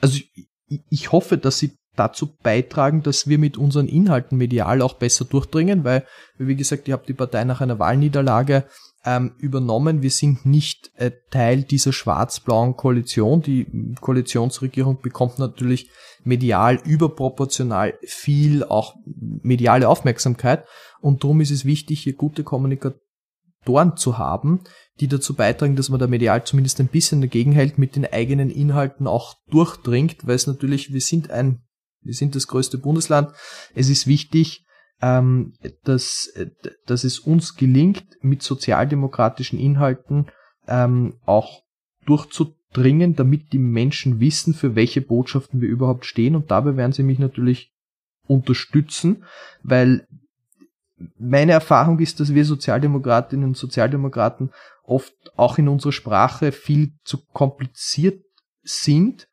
Also 0.00 0.18
ich, 0.34 0.48
ich 0.88 1.12
hoffe, 1.12 1.36
dass 1.36 1.58
sie 1.58 1.76
dazu 1.96 2.34
beitragen, 2.42 3.02
dass 3.02 3.28
wir 3.28 3.38
mit 3.38 3.58
unseren 3.58 3.88
Inhalten 3.88 4.38
medial 4.38 4.80
auch 4.80 4.94
besser 4.94 5.26
durchdringen, 5.26 5.84
weil, 5.84 6.06
wie 6.38 6.56
gesagt, 6.56 6.88
ihr 6.88 6.94
habt 6.94 7.08
die 7.08 7.14
Partei 7.14 7.44
nach 7.44 7.60
einer 7.60 7.78
Wahlniederlage 7.78 8.64
ähm, 9.04 9.32
übernommen. 9.38 10.02
Wir 10.02 10.10
sind 10.10 10.44
nicht 10.44 10.90
äh, 10.96 11.10
Teil 11.30 11.62
dieser 11.62 11.92
schwarz-blauen 11.92 12.76
Koalition. 12.76 13.42
Die 13.42 13.66
Koalitionsregierung 14.00 15.00
bekommt 15.00 15.38
natürlich 15.38 15.90
medial 16.22 16.80
überproportional 16.84 17.94
viel 18.02 18.64
auch 18.64 18.94
mediale 19.06 19.88
Aufmerksamkeit 19.88 20.66
und 21.00 21.24
darum 21.24 21.40
ist 21.40 21.50
es 21.50 21.64
wichtig, 21.64 22.02
hier 22.02 22.14
gute 22.14 22.44
Kommunikatoren 22.44 23.96
zu 23.96 24.18
haben, 24.18 24.60
die 25.00 25.08
dazu 25.08 25.34
beitragen, 25.34 25.76
dass 25.76 25.88
man 25.88 25.98
da 25.98 26.06
medial 26.06 26.44
zumindest 26.44 26.78
ein 26.80 26.88
bisschen 26.88 27.20
dagegen 27.20 27.52
hält, 27.52 27.78
mit 27.78 27.96
den 27.96 28.04
eigenen 28.04 28.50
Inhalten 28.50 29.06
auch 29.06 29.34
durchdringt, 29.50 30.26
weil 30.26 30.36
es 30.36 30.46
natürlich, 30.46 30.92
wir 30.92 31.00
sind 31.00 31.30
ein, 31.30 31.62
wir 32.02 32.14
sind 32.14 32.34
das 32.34 32.46
größte 32.46 32.78
Bundesland. 32.78 33.30
Es 33.74 33.88
ist 33.88 34.06
wichtig, 34.06 34.66
ähm, 35.02 35.54
dass, 35.84 36.32
dass 36.86 37.04
es 37.04 37.18
uns 37.18 37.56
gelingt, 37.56 38.04
mit 38.20 38.42
sozialdemokratischen 38.42 39.58
Inhalten 39.58 40.26
ähm, 40.66 41.14
auch 41.24 41.62
durchzudringen, 42.06 43.16
damit 43.16 43.52
die 43.52 43.58
Menschen 43.58 44.20
wissen, 44.20 44.54
für 44.54 44.74
welche 44.74 45.00
Botschaften 45.00 45.60
wir 45.60 45.68
überhaupt 45.68 46.06
stehen. 46.06 46.36
Und 46.36 46.50
dabei 46.50 46.76
werden 46.76 46.92
sie 46.92 47.02
mich 47.02 47.18
natürlich 47.18 47.72
unterstützen, 48.26 49.24
weil 49.62 50.06
meine 51.18 51.52
Erfahrung 51.52 51.98
ist, 51.98 52.20
dass 52.20 52.34
wir 52.34 52.44
Sozialdemokratinnen 52.44 53.46
und 53.46 53.56
Sozialdemokraten 53.56 54.50
oft 54.84 55.14
auch 55.36 55.56
in 55.56 55.68
unserer 55.68 55.92
Sprache 55.92 56.52
viel 56.52 56.92
zu 57.04 57.24
kompliziert 57.32 58.22
sind 58.62 59.29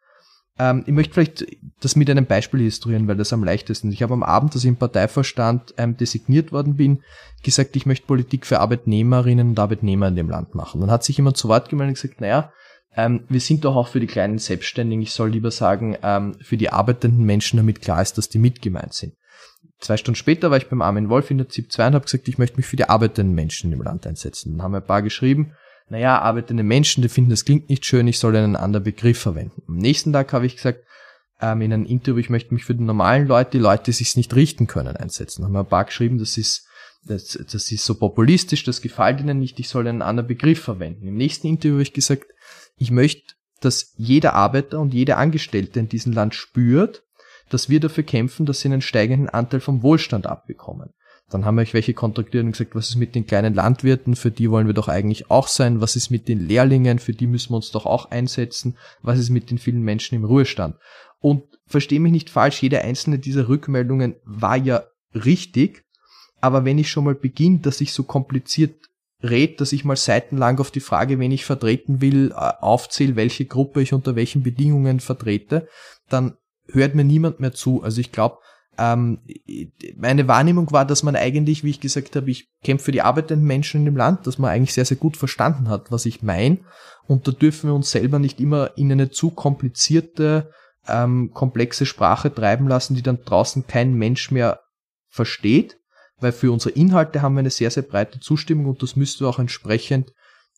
ähm, 0.59 0.83
ich 0.85 0.93
möchte 0.93 1.13
vielleicht 1.13 1.45
das 1.79 1.95
mit 1.95 2.09
einem 2.09 2.25
Beispiel 2.25 2.61
illustrieren, 2.61 3.07
weil 3.07 3.17
das 3.17 3.33
am 3.33 3.43
leichtesten 3.43 3.89
ist. 3.89 3.93
Ich 3.93 4.03
habe 4.03 4.13
am 4.13 4.23
Abend, 4.23 4.53
als 4.53 4.63
ich 4.63 4.69
im 4.69 4.75
Parteivorstand 4.75 5.73
ähm, 5.77 5.97
designiert 5.97 6.51
worden 6.51 6.75
bin, 6.75 7.03
gesagt, 7.43 7.75
ich 7.75 7.85
möchte 7.85 8.07
Politik 8.07 8.45
für 8.45 8.59
Arbeitnehmerinnen 8.59 9.49
und 9.49 9.59
Arbeitnehmer 9.59 10.07
in 10.07 10.15
dem 10.15 10.29
Land 10.29 10.55
machen. 10.55 10.81
Dann 10.81 10.91
hat 10.91 11.03
sich 11.03 11.17
jemand 11.17 11.37
zu 11.37 11.47
Wort 11.47 11.69
gemeldet 11.69 11.97
und 11.97 12.01
gesagt, 12.01 12.21
naja, 12.21 12.51
ähm, 12.95 13.23
wir 13.29 13.39
sind 13.39 13.63
doch 13.63 13.75
auch 13.75 13.87
für 13.87 13.99
die 13.99 14.07
kleinen 14.07 14.39
Selbstständigen, 14.39 15.03
ich 15.03 15.11
soll 15.11 15.29
lieber 15.29 15.51
sagen, 15.51 15.95
ähm, 16.01 16.35
für 16.41 16.57
die 16.57 16.71
arbeitenden 16.71 17.25
Menschen, 17.25 17.57
damit 17.57 17.81
klar 17.81 18.01
ist, 18.01 18.17
dass 18.17 18.29
die 18.29 18.39
mitgemeint 18.39 18.93
sind. 18.93 19.13
Zwei 19.79 19.97
Stunden 19.97 20.15
später 20.15 20.49
war 20.49 20.57
ich 20.57 20.69
beim 20.69 20.81
Armin 20.81 21.09
Wolf 21.09 21.29
in 21.29 21.37
der 21.37 21.49
ZIP 21.49 21.71
2 21.71 21.87
und 21.87 21.93
habe 21.93 22.05
gesagt, 22.05 22.27
ich 22.27 22.39
möchte 22.39 22.57
mich 22.57 22.65
für 22.65 22.75
die 22.75 22.89
arbeitenden 22.89 23.35
Menschen 23.35 23.71
im 23.71 23.83
Land 23.83 24.07
einsetzen. 24.07 24.53
Dann 24.53 24.63
haben 24.63 24.71
wir 24.71 24.79
ein 24.79 24.87
paar 24.87 25.03
geschrieben, 25.03 25.53
naja, 25.89 26.19
arbeitende 26.19 26.63
Menschen, 26.63 27.01
die 27.01 27.09
finden, 27.09 27.29
das 27.29 27.45
klingt 27.45 27.69
nicht 27.69 27.85
schön, 27.85 28.07
ich 28.07 28.19
soll 28.19 28.35
einen 28.35 28.55
anderen 28.55 28.83
Begriff 28.83 29.19
verwenden. 29.19 29.61
Am 29.67 29.77
nächsten 29.77 30.11
Tag 30.11 30.33
habe 30.33 30.45
ich 30.45 30.57
gesagt, 30.57 30.83
ähm, 31.41 31.61
in 31.61 31.71
einem 31.71 31.85
Interview, 31.85 32.19
ich 32.19 32.29
möchte 32.29 32.53
mich 32.53 32.65
für 32.65 32.75
die 32.75 32.83
normalen 32.83 33.27
Leute, 33.27 33.51
die 33.51 33.59
Leute, 33.59 33.85
die 33.85 33.91
sich 33.93 34.15
nicht 34.17 34.35
richten 34.35 34.67
können, 34.67 34.97
einsetzen. 34.97 35.45
Haben 35.45 35.53
wir 35.53 35.59
ein 35.59 35.67
paar 35.67 35.85
geschrieben, 35.85 36.17
das 36.17 36.37
ist, 36.37 36.67
das, 37.03 37.39
das 37.51 37.71
ist 37.71 37.85
so 37.85 37.95
populistisch, 37.95 38.63
das 38.63 38.81
gefällt 38.81 39.21
ihnen 39.21 39.39
nicht, 39.39 39.59
ich 39.59 39.69
soll 39.69 39.87
einen 39.87 40.01
anderen 40.01 40.27
Begriff 40.27 40.61
verwenden. 40.61 41.07
Im 41.07 41.15
nächsten 41.15 41.47
Interview 41.47 41.75
habe 41.75 41.83
ich 41.83 41.93
gesagt, 41.93 42.25
ich 42.75 42.91
möchte, 42.91 43.35
dass 43.61 43.93
jeder 43.95 44.33
Arbeiter 44.33 44.79
und 44.79 44.93
jede 44.93 45.17
Angestellte 45.17 45.79
in 45.79 45.89
diesem 45.89 46.11
Land 46.11 46.35
spürt, 46.35 47.03
dass 47.49 47.69
wir 47.69 47.79
dafür 47.79 48.03
kämpfen, 48.03 48.45
dass 48.45 48.59
sie 48.59 48.67
einen 48.67 48.81
steigenden 48.81 49.29
Anteil 49.29 49.61
vom 49.61 49.83
Wohlstand 49.83 50.27
abbekommen. 50.27 50.89
Dann 51.29 51.43
haben 51.43 51.55
wir 51.55 51.61
euch 51.61 51.73
welche 51.73 51.93
kontaktiert 51.93 52.45
und 52.45 52.53
gesagt, 52.53 52.75
was 52.75 52.89
ist 52.89 52.95
mit 52.95 53.13
den 53.13 53.27
kleinen 53.27 53.53
Landwirten, 53.53 54.15
für 54.15 54.31
die 54.31 54.49
wollen 54.49 54.67
wir 54.67 54.73
doch 54.73 54.87
eigentlich 54.87 55.29
auch 55.29 55.47
sein, 55.47 55.81
was 55.81 55.97
ist 55.97 56.09
mit 56.09 56.27
den 56.27 56.47
Lehrlingen, 56.47 56.99
für 56.99 57.11
die 57.11 57.27
müssen 57.27 57.51
wir 57.51 57.57
uns 57.57 57.71
doch 57.71 57.85
auch 57.85 58.11
einsetzen, 58.11 58.77
was 59.01 59.19
ist 59.19 59.29
mit 59.29 59.51
den 59.51 59.57
vielen 59.57 59.81
Menschen 59.81 60.15
im 60.15 60.23
Ruhestand. 60.23 60.75
Und 61.19 61.43
verstehe 61.65 61.99
mich 61.99 62.13
nicht 62.13 62.29
falsch, 62.29 62.61
jede 62.61 62.81
einzelne 62.81 63.19
dieser 63.19 63.49
Rückmeldungen 63.49 64.15
war 64.23 64.55
ja 64.55 64.83
richtig, 65.13 65.83
aber 66.39 66.63
wenn 66.63 66.77
ich 66.77 66.89
schon 66.89 67.03
mal 67.03 67.15
beginne, 67.15 67.59
dass 67.59 67.81
ich 67.81 67.91
so 67.91 68.03
kompliziert 68.03 68.75
red, 69.23 69.59
dass 69.59 69.73
ich 69.73 69.83
mal 69.83 69.95
seitenlang 69.95 70.59
auf 70.59 70.71
die 70.71 70.79
Frage, 70.79 71.19
wen 71.19 71.31
ich 71.31 71.45
vertreten 71.45 72.01
will, 72.01 72.31
äh, 72.31 72.35
aufzähle, 72.35 73.15
welche 73.15 73.45
Gruppe 73.45 73.81
ich 73.81 73.93
unter 73.93 74.15
welchen 74.15 74.43
Bedingungen 74.43 74.99
vertrete, 74.99 75.67
dann 76.09 76.37
hört 76.67 76.95
mir 76.95 77.03
niemand 77.03 77.39
mehr 77.39 77.53
zu. 77.53 77.81
Also 77.81 77.99
ich 77.99 78.11
glaube, 78.11 78.37
ähm, 78.77 79.19
meine 79.95 80.27
Wahrnehmung 80.27 80.71
war, 80.71 80.85
dass 80.85 81.03
man 81.03 81.15
eigentlich, 81.15 81.63
wie 81.63 81.71
ich 81.71 81.79
gesagt 81.79 82.15
habe, 82.15 82.29
ich 82.29 82.49
kämpfe 82.63 82.85
für 82.85 82.91
die 82.91 83.01
arbeitenden 83.01 83.47
Menschen 83.47 83.81
in 83.81 83.85
dem 83.85 83.97
Land, 83.97 84.27
dass 84.27 84.37
man 84.37 84.51
eigentlich 84.51 84.73
sehr, 84.73 84.85
sehr 84.85 84.97
gut 84.97 85.17
verstanden 85.17 85.69
hat, 85.69 85.91
was 85.91 86.05
ich 86.05 86.21
meine. 86.21 86.59
Und 87.07 87.27
da 87.27 87.31
dürfen 87.31 87.69
wir 87.69 87.75
uns 87.75 87.91
selber 87.91 88.19
nicht 88.19 88.39
immer 88.39 88.77
in 88.77 88.91
eine 88.91 89.09
zu 89.09 89.31
komplizierte, 89.31 90.51
ähm, 90.87 91.31
komplexe 91.33 91.85
Sprache 91.85 92.33
treiben 92.33 92.67
lassen, 92.67 92.95
die 92.95 93.01
dann 93.01 93.23
draußen 93.23 93.65
kein 93.67 93.93
Mensch 93.93 94.31
mehr 94.31 94.59
versteht, 95.09 95.79
weil 96.19 96.31
für 96.31 96.51
unsere 96.51 96.75
Inhalte 96.75 97.21
haben 97.21 97.35
wir 97.35 97.39
eine 97.39 97.49
sehr, 97.49 97.71
sehr 97.71 97.83
breite 97.83 98.19
Zustimmung 98.19 98.67
und 98.67 98.83
das 98.83 98.95
müsste 98.95 99.27
auch 99.27 99.39
entsprechend 99.39 100.11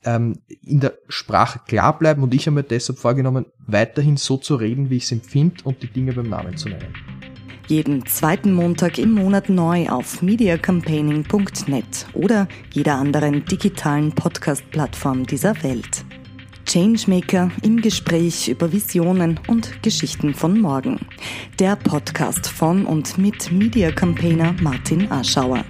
ähm, 0.03 0.41
in 0.61 0.79
der 0.79 0.97
Sprache 1.07 1.59
klar 1.65 1.97
bleiben. 1.97 2.23
Und 2.23 2.33
ich 2.33 2.47
habe 2.47 2.55
mir 2.55 2.63
deshalb 2.63 2.99
vorgenommen, 2.99 3.45
weiterhin 3.59 4.17
so 4.17 4.37
zu 4.37 4.55
reden, 4.55 4.89
wie 4.89 4.97
ich 4.97 5.03
es 5.03 5.11
empfinde 5.11 5.63
und 5.63 5.81
die 5.81 5.91
Dinge 5.91 6.13
beim 6.13 6.29
Namen 6.29 6.57
zu 6.57 6.69
nennen. 6.69 7.18
Jeden 7.69 8.03
zweiten 8.07 8.51
Montag 8.51 8.97
im 8.97 9.11
Monat 9.11 9.47
neu 9.47 9.89
auf 9.89 10.23
mediacampaigning.net 10.23 12.07
oder 12.13 12.47
jeder 12.73 12.95
anderen 12.95 13.45
digitalen 13.45 14.11
Podcast-Plattform 14.11 15.27
dieser 15.27 15.61
Welt. 15.61 16.03
Changemaker 16.65 17.51
im 17.61 17.79
Gespräch 17.79 18.47
über 18.47 18.71
Visionen 18.71 19.39
und 19.45 19.83
Geschichten 19.83 20.33
von 20.33 20.59
morgen. 20.59 20.99
Der 21.59 21.75
Podcast 21.75 22.47
von 22.47 22.87
und 22.87 23.19
mit 23.19 23.51
Media 23.51 23.91
Campaigner 23.91 24.55
Martin 24.63 25.11
Aschauer. 25.11 25.63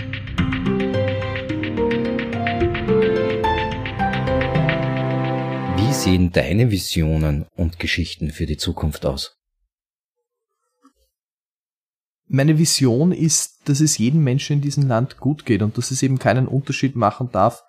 Wie 5.75 5.93
sehen 5.93 6.31
deine 6.31 6.71
Visionen 6.71 7.45
und 7.57 7.77
Geschichten 7.77 8.31
für 8.31 8.45
die 8.45 8.55
Zukunft 8.55 9.05
aus? 9.05 9.38
Meine 12.31 12.59
Vision 12.59 13.11
ist, 13.11 13.67
dass 13.67 13.79
es 13.79 13.97
jedem 13.97 14.23
Menschen 14.23 14.57
in 14.57 14.61
diesem 14.61 14.87
Land 14.87 15.17
gut 15.17 15.45
geht 15.45 15.63
und 15.63 15.77
dass 15.79 15.89
es 15.89 16.03
eben 16.03 16.19
keinen 16.19 16.47
Unterschied 16.47 16.95
machen 16.95 17.29
darf, 17.31 17.63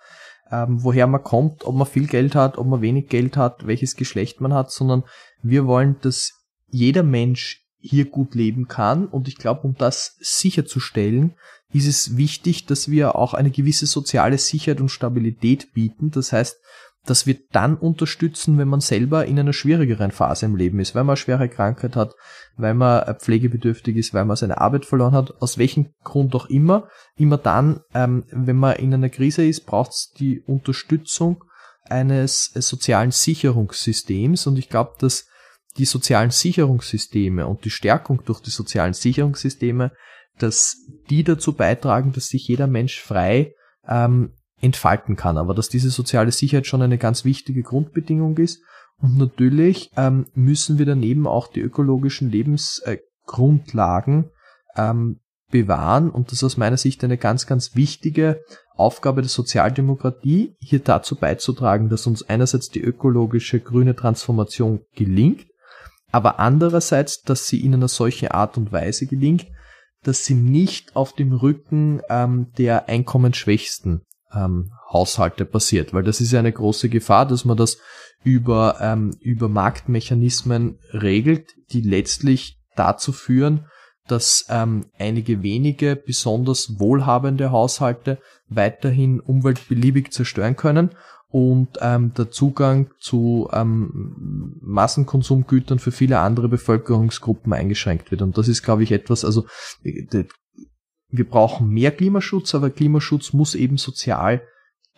ähm, 0.50 0.82
woher 0.84 1.06
man 1.06 1.24
kommt, 1.24 1.64
ob 1.64 1.74
man 1.74 1.86
viel 1.86 2.06
Geld 2.06 2.34
hat, 2.34 2.58
ob 2.58 2.66
man 2.66 2.82
wenig 2.82 3.08
Geld 3.08 3.38
hat, 3.38 3.66
welches 3.66 3.96
Geschlecht 3.96 4.42
man 4.42 4.52
hat, 4.52 4.70
sondern 4.70 5.04
wir 5.42 5.66
wollen, 5.66 5.96
dass 6.02 6.34
jeder 6.68 7.02
Mensch 7.02 7.64
hier 7.78 8.04
gut 8.04 8.34
leben 8.34 8.68
kann. 8.68 9.06
Und 9.06 9.28
ich 9.28 9.36
glaube, 9.36 9.62
um 9.62 9.74
das 9.76 10.16
sicherzustellen, 10.20 11.34
ist 11.72 11.86
es 11.86 12.18
wichtig, 12.18 12.66
dass 12.66 12.90
wir 12.90 13.16
auch 13.16 13.32
eine 13.32 13.50
gewisse 13.50 13.86
soziale 13.86 14.36
Sicherheit 14.36 14.82
und 14.82 14.90
Stabilität 14.90 15.72
bieten. 15.72 16.10
Das 16.10 16.32
heißt, 16.32 16.59
dass 17.06 17.26
wir 17.26 17.38
dann 17.50 17.76
unterstützen, 17.76 18.58
wenn 18.58 18.68
man 18.68 18.80
selber 18.80 19.24
in 19.24 19.38
einer 19.38 19.52
schwierigeren 19.52 20.10
Phase 20.10 20.46
im 20.46 20.56
Leben 20.56 20.80
ist, 20.80 20.94
weil 20.94 21.04
man 21.04 21.14
eine 21.14 21.16
schwere 21.16 21.48
Krankheit 21.48 21.96
hat, 21.96 22.14
weil 22.56 22.74
man 22.74 23.16
pflegebedürftig 23.16 23.96
ist, 23.96 24.12
weil 24.12 24.26
man 24.26 24.36
seine 24.36 24.60
Arbeit 24.60 24.84
verloren 24.84 25.14
hat, 25.14 25.40
aus 25.40 25.56
welchem 25.56 25.92
Grund 26.04 26.34
auch 26.34 26.46
immer. 26.46 26.88
Immer 27.16 27.38
dann, 27.38 27.80
ähm, 27.94 28.24
wenn 28.30 28.56
man 28.56 28.76
in 28.76 28.92
einer 28.92 29.08
Krise 29.08 29.46
ist, 29.46 29.66
braucht 29.66 29.92
es 29.92 30.12
die 30.18 30.40
Unterstützung 30.40 31.44
eines 31.84 32.52
sozialen 32.54 33.10
Sicherungssystems 33.10 34.46
und 34.46 34.58
ich 34.58 34.68
glaube, 34.68 34.92
dass 34.98 35.26
die 35.76 35.84
sozialen 35.84 36.30
Sicherungssysteme 36.30 37.46
und 37.46 37.64
die 37.64 37.70
Stärkung 37.70 38.22
durch 38.24 38.40
die 38.40 38.50
sozialen 38.50 38.92
Sicherungssysteme, 38.92 39.92
dass 40.38 40.76
die 41.08 41.24
dazu 41.24 41.52
beitragen, 41.54 42.12
dass 42.12 42.28
sich 42.28 42.46
jeder 42.48 42.66
Mensch 42.66 43.00
frei 43.00 43.54
ähm, 43.86 44.34
entfalten 44.60 45.16
kann. 45.16 45.38
Aber 45.38 45.54
dass 45.54 45.68
diese 45.68 45.90
soziale 45.90 46.32
Sicherheit 46.32 46.66
schon 46.66 46.82
eine 46.82 46.98
ganz 46.98 47.24
wichtige 47.24 47.62
Grundbedingung 47.62 48.36
ist. 48.38 48.62
Und 49.00 49.16
natürlich 49.16 49.90
ähm, 49.96 50.26
müssen 50.34 50.78
wir 50.78 50.86
daneben 50.86 51.26
auch 51.26 51.48
die 51.48 51.60
ökologischen 51.60 52.30
Lebensgrundlagen 52.30 54.24
äh, 54.24 54.90
ähm, 54.90 55.20
bewahren. 55.50 56.10
Und 56.10 56.28
das 56.28 56.34
ist 56.34 56.44
aus 56.44 56.56
meiner 56.56 56.76
Sicht 56.76 57.02
eine 57.02 57.16
ganz, 57.16 57.46
ganz 57.46 57.74
wichtige 57.74 58.42
Aufgabe 58.76 59.22
der 59.22 59.28
Sozialdemokratie, 59.28 60.56
hier 60.58 60.78
dazu 60.80 61.16
beizutragen, 61.16 61.88
dass 61.88 62.06
uns 62.06 62.28
einerseits 62.28 62.70
die 62.70 62.80
ökologische 62.80 63.60
grüne 63.60 63.94
Transformation 63.94 64.80
gelingt, 64.94 65.46
aber 66.12 66.40
andererseits, 66.40 67.22
dass 67.22 67.46
sie 67.46 67.64
in 67.64 67.74
einer 67.74 67.88
solchen 67.88 68.28
Art 68.28 68.56
und 68.56 68.72
Weise 68.72 69.06
gelingt, 69.06 69.46
dass 70.02 70.24
sie 70.24 70.34
nicht 70.34 70.96
auf 70.96 71.12
dem 71.12 71.32
Rücken 71.32 72.00
ähm, 72.08 72.52
der 72.56 72.88
Einkommensschwächsten 72.88 74.02
ähm, 74.34 74.70
Haushalte 74.92 75.44
passiert, 75.44 75.92
weil 75.92 76.02
das 76.02 76.20
ist 76.20 76.32
ja 76.32 76.38
eine 76.38 76.52
große 76.52 76.88
Gefahr, 76.88 77.26
dass 77.26 77.44
man 77.44 77.56
das 77.56 77.78
über, 78.22 78.76
ähm, 78.80 79.12
über 79.20 79.48
Marktmechanismen 79.48 80.78
regelt, 80.92 81.54
die 81.72 81.80
letztlich 81.80 82.58
dazu 82.76 83.12
führen, 83.12 83.66
dass 84.06 84.46
ähm, 84.48 84.86
einige 84.98 85.42
wenige 85.42 85.96
besonders 85.96 86.78
wohlhabende 86.80 87.50
Haushalte 87.50 88.18
weiterhin 88.48 89.20
Umwelt 89.20 89.68
beliebig 89.68 90.12
zerstören 90.12 90.56
können 90.56 90.90
und 91.28 91.78
ähm, 91.80 92.12
der 92.14 92.30
Zugang 92.30 92.90
zu 92.98 93.48
ähm, 93.52 94.56
Massenkonsumgütern 94.62 95.78
für 95.78 95.92
viele 95.92 96.18
andere 96.18 96.48
Bevölkerungsgruppen 96.48 97.52
eingeschränkt 97.52 98.10
wird. 98.10 98.22
Und 98.22 98.36
das 98.36 98.48
ist, 98.48 98.64
glaube 98.64 98.82
ich, 98.82 98.90
etwas, 98.90 99.24
also 99.24 99.46
wir 101.10 101.28
brauchen 101.28 101.68
mehr 101.68 101.90
Klimaschutz, 101.90 102.54
aber 102.54 102.70
Klimaschutz 102.70 103.32
muss 103.32 103.54
eben 103.54 103.76
sozial 103.76 104.42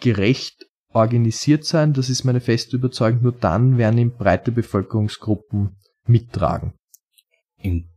gerecht 0.01 0.67
organisiert 0.93 1.65
sein. 1.65 1.93
Das 1.93 2.11
ist 2.11 2.25
meine 2.25 2.41
feste 2.41 2.77
Überzeugung. 2.77 3.23
Nur 3.23 3.33
dann 3.33 3.79
werden 3.79 3.99
ihn 3.99 4.17
breite 4.17 4.53
Bevölkerungsgruppen 4.53 5.77
mittragen. 6.07 6.75
In 7.59 7.89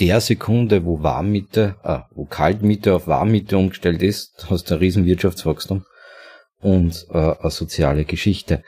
der 0.00 0.20
Sekunde, 0.20 0.84
wo 0.84 1.02
Warmmiete, 1.02 1.76
äh, 1.84 2.00
wo 2.10 2.24
Kaltmiete 2.24 2.94
auf 2.94 3.06
Warmmiete 3.06 3.56
umgestellt 3.56 4.02
ist, 4.02 4.46
hast 4.50 4.70
du 4.70 4.74
ein 4.74 4.80
Riesenwirtschaftswachstum 4.80 5.84
und 6.60 7.06
äh, 7.10 7.34
eine 7.38 7.50
soziale 7.50 8.04
Geschichte. 8.04 8.64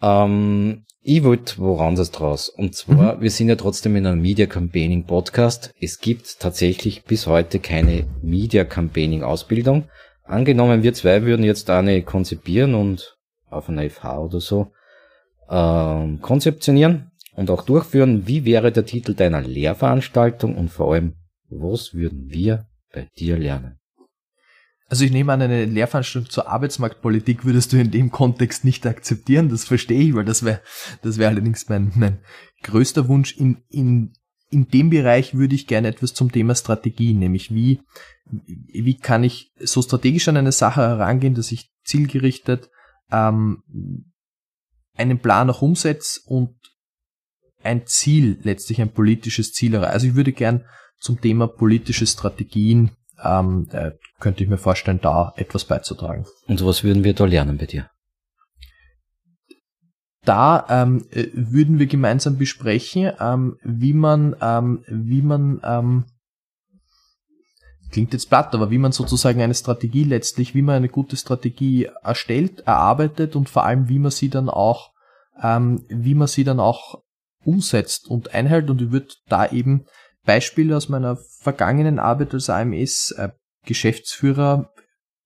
Ähm, 0.00 0.84
ich 1.00 1.24
wollte 1.24 1.58
woran 1.58 1.94
das 1.94 2.10
draus. 2.10 2.48
Und 2.48 2.74
zwar, 2.74 3.16
mhm. 3.16 3.20
wir 3.22 3.30
sind 3.30 3.48
ja 3.48 3.56
trotzdem 3.56 3.96
in 3.96 4.06
einem 4.06 4.20
Media 4.20 4.46
Campaigning 4.46 5.04
Podcast. 5.04 5.72
Es 5.80 6.00
gibt 6.00 6.40
tatsächlich 6.40 7.04
bis 7.04 7.26
heute 7.26 7.60
keine 7.60 8.04
Media 8.22 8.64
Campaigning 8.64 9.22
Ausbildung. 9.22 9.84
Angenommen, 10.24 10.82
wir 10.82 10.92
zwei 10.94 11.22
würden 11.22 11.44
jetzt 11.44 11.70
eine 11.70 12.02
konzipieren 12.02 12.74
und 12.74 13.16
auf 13.48 13.68
einer 13.68 13.88
FH 13.88 14.18
oder 14.18 14.40
so 14.40 14.72
ähm, 15.48 16.20
konzeptionieren 16.20 17.12
und 17.34 17.50
auch 17.50 17.62
durchführen. 17.62 18.26
Wie 18.26 18.44
wäre 18.44 18.72
der 18.72 18.84
Titel 18.84 19.14
deiner 19.14 19.40
Lehrveranstaltung 19.40 20.56
und 20.56 20.68
vor 20.68 20.92
allem, 20.92 21.14
was 21.48 21.94
würden 21.94 22.28
wir 22.28 22.66
bei 22.92 23.08
dir 23.16 23.38
lernen? 23.38 23.78
Also 24.88 25.04
ich 25.04 25.12
nehme 25.12 25.32
an, 25.32 25.42
eine 25.42 25.66
Lehrveranstaltung 25.66 26.30
zur 26.30 26.48
Arbeitsmarktpolitik 26.48 27.44
würdest 27.44 27.72
du 27.72 27.76
in 27.76 27.90
dem 27.90 28.10
Kontext 28.10 28.64
nicht 28.64 28.86
akzeptieren, 28.86 29.50
das 29.50 29.64
verstehe 29.64 30.00
ich, 30.00 30.14
weil 30.14 30.24
das 30.24 30.44
wäre 30.44 30.62
das 31.02 31.18
wäre 31.18 31.30
allerdings 31.30 31.68
mein, 31.68 31.92
mein 31.94 32.20
größter 32.62 33.06
Wunsch. 33.06 33.36
In, 33.36 33.58
in, 33.68 34.14
in 34.50 34.68
dem 34.68 34.88
Bereich 34.88 35.34
würde 35.34 35.54
ich 35.54 35.66
gerne 35.66 35.88
etwas 35.88 36.14
zum 36.14 36.32
Thema 36.32 36.54
Strategie, 36.54 37.12
nämlich 37.12 37.52
wie, 37.52 37.82
wie 38.24 38.96
kann 38.96 39.24
ich 39.24 39.52
so 39.60 39.82
strategisch 39.82 40.26
an 40.28 40.38
eine 40.38 40.52
Sache 40.52 40.80
herangehen, 40.80 41.34
dass 41.34 41.52
ich 41.52 41.70
zielgerichtet 41.84 42.70
ähm, 43.10 43.62
einen 44.94 45.18
Plan 45.18 45.50
auch 45.50 45.60
umsetze 45.60 46.20
und 46.24 46.56
ein 47.62 47.86
Ziel, 47.86 48.38
letztlich 48.42 48.80
ein 48.80 48.92
politisches 48.92 49.52
Ziel 49.52 49.74
erreiche. 49.74 49.92
Also 49.92 50.06
ich 50.06 50.14
würde 50.14 50.32
gern 50.32 50.64
zum 50.98 51.20
Thema 51.20 51.46
politische 51.46 52.06
Strategien 52.06 52.92
ähm, 53.22 53.68
äh, 53.72 53.92
könnte 54.20 54.42
ich 54.42 54.48
mir 54.48 54.58
vorstellen, 54.58 55.00
da 55.02 55.32
etwas 55.36 55.64
beizutragen. 55.64 56.26
Und 56.46 56.64
was 56.64 56.84
würden 56.84 57.04
wir 57.04 57.14
da 57.14 57.24
lernen 57.24 57.58
bei 57.58 57.66
dir? 57.66 57.90
Da 60.24 60.66
ähm, 60.68 61.06
äh, 61.10 61.28
würden 61.32 61.78
wir 61.78 61.86
gemeinsam 61.86 62.36
besprechen, 62.36 63.12
ähm, 63.18 63.56
wie 63.62 63.94
man, 63.94 64.36
ähm, 64.40 64.84
wie 64.88 65.22
man, 65.22 65.60
ähm, 65.64 66.04
klingt 67.90 68.12
jetzt 68.12 68.28
platt, 68.28 68.54
aber 68.54 68.70
wie 68.70 68.78
man 68.78 68.92
sozusagen 68.92 69.40
eine 69.40 69.54
Strategie 69.54 70.04
letztlich, 70.04 70.54
wie 70.54 70.62
man 70.62 70.76
eine 70.76 70.90
gute 70.90 71.16
Strategie 71.16 71.88
erstellt, 72.02 72.60
erarbeitet 72.60 73.36
und 73.36 73.48
vor 73.48 73.64
allem, 73.64 73.88
wie 73.88 73.98
man 73.98 74.10
sie 74.10 74.28
dann 74.28 74.50
auch, 74.50 74.90
ähm, 75.42 75.84
wie 75.88 76.14
man 76.14 76.28
sie 76.28 76.44
dann 76.44 76.60
auch 76.60 77.02
umsetzt 77.44 78.08
und 78.08 78.34
einhält. 78.34 78.68
Und 78.68 78.82
ich 78.82 78.90
würde 78.90 79.08
da 79.28 79.50
eben 79.50 79.86
Beispiele 80.28 80.76
aus 80.76 80.90
meiner 80.90 81.16
vergangenen 81.40 81.98
Arbeit 81.98 82.34
als 82.34 82.50
AMS 82.50 83.12
äh, 83.12 83.30
Geschäftsführer 83.64 84.70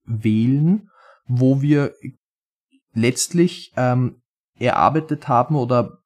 wählen, 0.05 0.89
wo 1.27 1.61
wir 1.61 1.93
letztlich 2.93 3.73
ähm, 3.75 4.21
erarbeitet 4.57 5.27
haben 5.27 5.57
oder 5.57 5.97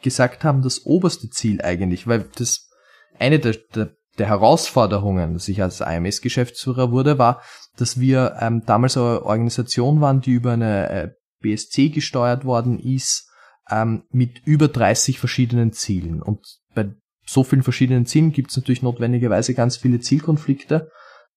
gesagt 0.00 0.44
haben, 0.44 0.62
das 0.62 0.86
oberste 0.86 1.28
Ziel 1.28 1.60
eigentlich, 1.60 2.06
weil 2.06 2.30
das 2.36 2.70
eine 3.18 3.40
der, 3.40 3.56
der, 3.74 3.96
der 4.16 4.28
Herausforderungen, 4.28 5.34
dass 5.34 5.48
ich 5.48 5.60
als 5.60 5.82
AMS-Geschäftsführer 5.82 6.92
wurde, 6.92 7.18
war, 7.18 7.42
dass 7.76 7.98
wir 7.98 8.36
ähm, 8.38 8.62
damals 8.64 8.96
eine 8.96 9.24
Organisation 9.24 10.00
waren, 10.00 10.20
die 10.20 10.30
über 10.30 10.52
eine 10.52 10.88
äh, 10.88 11.10
BSC 11.40 11.88
gesteuert 11.88 12.44
worden 12.44 12.78
ist, 12.78 13.28
ähm, 13.68 14.04
mit 14.10 14.46
über 14.46 14.68
30 14.68 15.18
verschiedenen 15.18 15.72
Zielen. 15.72 16.22
Und 16.22 16.46
bei 16.76 16.94
so 17.26 17.44
vielen 17.44 17.62
verschiedenen 17.62 18.06
Zielen 18.06 18.32
gibt 18.32 18.50
es 18.50 18.56
natürlich 18.56 18.82
notwendigerweise 18.82 19.54
ganz 19.54 19.76
viele 19.76 20.00
Zielkonflikte 20.00 20.90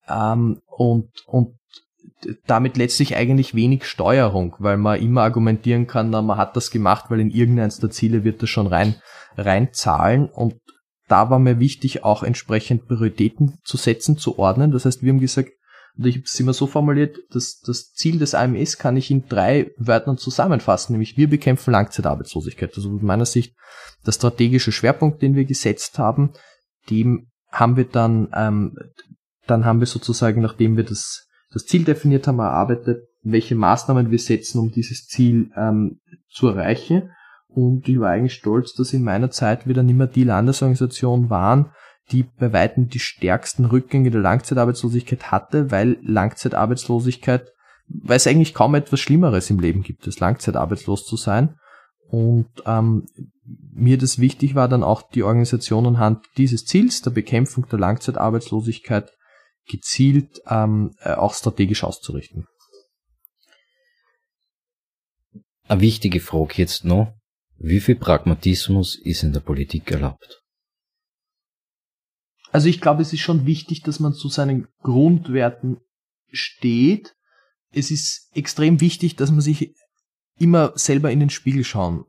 ähm, 0.08 0.62
und, 0.68 1.10
und 1.26 1.56
damit 2.46 2.78
letztlich 2.78 3.16
eigentlich 3.16 3.56
wenig 3.56 3.86
Steuerung, 3.86 4.56
weil 4.60 4.78
man 4.78 5.02
immer 5.02 5.24
argumentieren 5.24 5.88
kann, 5.88 6.10
na, 6.10 6.22
man 6.22 6.38
hat 6.38 6.56
das 6.56 6.72
gemacht, 6.72 7.06
weil 7.10 7.20
in 7.20 7.30
irgendeins 7.30 7.80
der 7.80 7.90
Ziele 7.90 8.24
wird 8.24 8.42
das 8.42 8.50
schon 8.50 8.68
rein, 8.68 8.96
rein 9.38 9.74
zahlen 9.74 10.30
und 10.30 10.56
da 11.08 11.32
war 11.32 11.40
mir 11.40 11.60
wichtig, 11.60 12.04
auch 12.04 12.22
entsprechend 12.22 12.88
Prioritäten 12.88 13.58
zu 13.64 13.78
setzen, 13.78 14.18
zu 14.18 14.38
ordnen. 14.38 14.72
Das 14.72 14.86
heißt, 14.86 15.02
wir 15.02 15.12
haben 15.12 15.20
gesagt, 15.20 15.50
und 16.00 16.06
ich 16.06 16.16
habe 16.16 16.24
es 16.24 16.40
immer 16.40 16.54
so 16.54 16.66
formuliert, 16.66 17.18
dass 17.32 17.60
das 17.60 17.92
Ziel 17.92 18.20
des 18.20 18.34
AMS 18.34 18.78
kann 18.78 18.96
ich 18.96 19.12
in 19.12 19.28
drei 19.28 19.72
Wörtern 19.78 20.18
zusammenfassen, 20.18 20.94
nämlich 20.94 21.18
wir 21.18 21.30
bekämpfen 21.30 21.72
Langzeitarbeitslosigkeit. 21.72 22.72
Also 22.74 22.96
aus 22.96 23.02
meiner 23.02 23.26
Sicht 23.26 23.54
der 24.06 24.14
strategische 24.14 24.72
Schwerpunkt, 24.72 25.22
den 25.22 25.36
wir 25.36 25.44
gesetzt 25.44 26.00
haben, 26.00 26.32
dem 26.90 27.28
haben 27.52 27.76
wir 27.76 27.84
dann, 27.84 28.30
ähm, 28.34 28.78
dann 29.46 29.66
haben 29.66 29.82
wir 29.82 29.88
sozusagen, 29.88 30.42
nachdem 30.42 30.78
wir 30.78 30.86
das 30.86 31.28
das 31.52 31.66
Ziel 31.66 31.84
definiert 31.84 32.28
haben, 32.28 32.40
erarbeitet, 32.40 33.04
welche 33.24 33.56
Maßnahmen 33.56 34.10
wir 34.12 34.20
setzen, 34.20 34.60
um 34.60 34.72
dieses 34.72 35.06
Ziel 35.08 35.52
ähm, 35.58 36.00
zu 36.30 36.48
erreichen. 36.48 37.12
Und 37.48 37.90
ich 37.90 38.00
war 38.00 38.12
eigentlich 38.12 38.36
stolz, 38.36 38.74
dass 38.74 38.94
in 38.94 39.04
meiner 39.04 39.32
Zeit 39.32 39.68
wieder 39.68 39.84
nicht 39.84 39.98
mehr 39.98 40.08
die 40.08 40.24
Landesorganisation 40.24 41.30
waren, 41.30 41.72
die 42.12 42.24
bei 42.24 42.54
weitem 42.54 42.90
die 42.90 43.00
stärksten 43.00 43.66
Rückgänge 43.66 44.12
der 44.12 44.22
Langzeitarbeitslosigkeit 44.22 45.32
hatte, 45.32 45.72
weil 45.72 45.98
Langzeitarbeitslosigkeit, 46.02 47.52
weil 47.88 48.18
es 48.18 48.28
eigentlich 48.28 48.54
kaum 48.54 48.76
etwas 48.76 49.00
Schlimmeres 49.00 49.50
im 49.50 49.60
Leben 49.60 49.84
gibt, 49.84 50.06
als 50.06 50.20
langzeitarbeitslos 50.20 51.06
zu 51.06 51.18
sein. 51.18 51.56
Und 52.08 52.50
ähm, 52.66 53.06
mir 53.72 53.98
das 53.98 54.20
wichtig 54.20 54.56
war, 54.56 54.68
dann 54.68 54.84
auch 54.84 55.04
die 55.12 55.24
Organisation 55.24 55.86
anhand 55.86 56.26
dieses 56.38 56.66
Ziels, 56.66 57.02
der 57.02 57.12
Bekämpfung 57.12 57.68
der 57.70 57.80
Langzeitarbeitslosigkeit, 57.80 59.12
gezielt 59.68 60.42
ähm, 60.48 60.96
äh, 61.02 61.14
auch 61.14 61.34
strategisch 61.34 61.84
auszurichten. 61.84 62.48
Eine 65.68 65.82
wichtige 65.82 66.20
Frage 66.20 66.56
jetzt 66.56 66.84
noch. 66.84 67.14
Wie 67.58 67.80
viel 67.80 67.96
Pragmatismus 67.96 68.98
ist 69.00 69.22
in 69.22 69.34
der 69.34 69.42
Politik 69.42 69.92
erlaubt? 69.92 70.42
Also 72.52 72.68
ich 72.68 72.82
glaube, 72.82 73.02
es 73.02 73.14
ist 73.14 73.22
schon 73.22 73.46
wichtig, 73.46 73.84
dass 73.84 74.00
man 74.00 74.14
zu 74.14 74.28
seinen 74.28 74.68
Grundwerten 74.82 75.78
steht. 76.32 77.16
Es 77.72 77.92
ist 77.92 78.30
extrem 78.34 78.82
wichtig, 78.82 79.16
dass 79.16 79.32
man 79.32 79.42
sich 79.42 79.76
immer 80.40 80.74
selber 80.76 81.12
in 81.12 81.20
den 81.20 81.30
Spiegel 81.30 81.64
schauen 81.64 82.06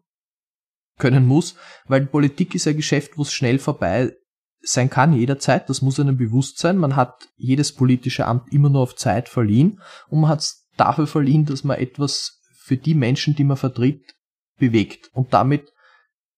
können 0.98 1.26
muss, 1.26 1.56
weil 1.86 2.06
Politik 2.06 2.54
ist 2.54 2.66
ein 2.66 2.76
Geschäft, 2.76 3.16
wo 3.16 3.22
es 3.22 3.32
schnell 3.32 3.58
vorbei 3.58 4.14
sein 4.62 4.90
kann, 4.90 5.14
jederzeit. 5.14 5.68
Das 5.68 5.82
muss 5.82 5.98
einem 5.98 6.18
bewusst 6.18 6.58
sein. 6.58 6.76
Man 6.76 6.96
hat 6.96 7.28
jedes 7.36 7.72
politische 7.72 8.26
Amt 8.26 8.52
immer 8.52 8.68
nur 8.68 8.82
auf 8.82 8.96
Zeit 8.96 9.28
verliehen 9.28 9.80
und 10.08 10.20
man 10.20 10.30
hat 10.30 10.40
es 10.40 10.68
dafür 10.76 11.06
verliehen, 11.06 11.46
dass 11.46 11.64
man 11.64 11.78
etwas 11.78 12.40
für 12.54 12.76
die 12.76 12.94
Menschen, 12.94 13.34
die 13.34 13.44
man 13.44 13.56
vertritt, 13.56 14.14
bewegt. 14.58 15.10
Und 15.12 15.32
damit 15.32 15.72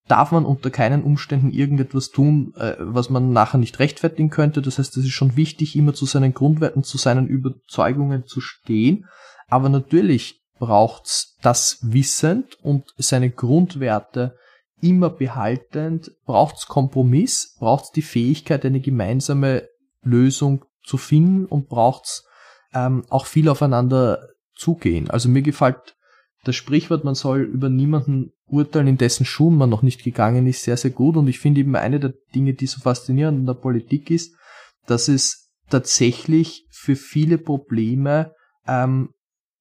darf 0.08 0.32
man 0.32 0.44
unter 0.44 0.70
keinen 0.70 1.02
Umständen 1.02 1.50
irgendetwas 1.50 2.10
tun, 2.10 2.54
äh, 2.56 2.74
was 2.78 3.10
man 3.10 3.32
nachher 3.32 3.58
nicht 3.58 3.78
rechtfertigen 3.78 4.30
könnte. 4.30 4.62
Das 4.62 4.78
heißt, 4.78 4.96
es 4.96 5.04
ist 5.04 5.12
schon 5.12 5.36
wichtig, 5.36 5.76
immer 5.76 5.94
zu 5.94 6.06
seinen 6.06 6.34
Grundwerten, 6.34 6.82
zu 6.82 6.98
seinen 6.98 7.28
Überzeugungen 7.28 8.26
zu 8.26 8.40
stehen. 8.40 9.06
Aber 9.48 9.68
natürlich 9.68 10.42
braucht's 10.58 11.36
das 11.42 11.78
wissend 11.82 12.56
und 12.62 12.94
seine 12.96 13.30
Grundwerte 13.30 14.36
immer 14.80 15.10
behaltend, 15.10 16.10
braucht's 16.24 16.66
Kompromiss, 16.66 17.56
braucht's 17.58 17.92
die 17.92 18.02
Fähigkeit, 18.02 18.64
eine 18.64 18.80
gemeinsame 18.80 19.68
Lösung 20.02 20.64
zu 20.84 20.98
finden 20.98 21.46
und 21.46 21.68
braucht's 21.68 22.24
ähm, 22.74 23.04
auch 23.08 23.26
viel 23.26 23.48
aufeinander 23.48 24.28
zugehen. 24.54 25.10
Also 25.10 25.28
mir 25.28 25.42
gefällt 25.42 25.96
das 26.44 26.56
Sprichwort, 26.56 27.04
man 27.04 27.14
soll 27.14 27.42
über 27.42 27.68
niemanden 27.68 28.32
urteilen, 28.46 28.88
in 28.88 28.98
dessen 28.98 29.24
Schuhen 29.24 29.56
man 29.56 29.70
noch 29.70 29.82
nicht 29.82 30.02
gegangen 30.02 30.46
ist, 30.46 30.64
sehr, 30.64 30.76
sehr 30.76 30.90
gut. 30.90 31.16
Und 31.16 31.28
ich 31.28 31.38
finde 31.38 31.60
eben 31.60 31.76
eine 31.76 32.00
der 32.00 32.14
Dinge, 32.34 32.54
die 32.54 32.66
so 32.66 32.80
faszinierend 32.80 33.38
in 33.38 33.46
der 33.46 33.54
Politik 33.54 34.10
ist, 34.10 34.34
dass 34.86 35.08
es 35.08 35.52
tatsächlich 35.70 36.66
für 36.70 36.96
viele 36.96 37.38
Probleme 37.38 38.32
ähm, 38.66 39.10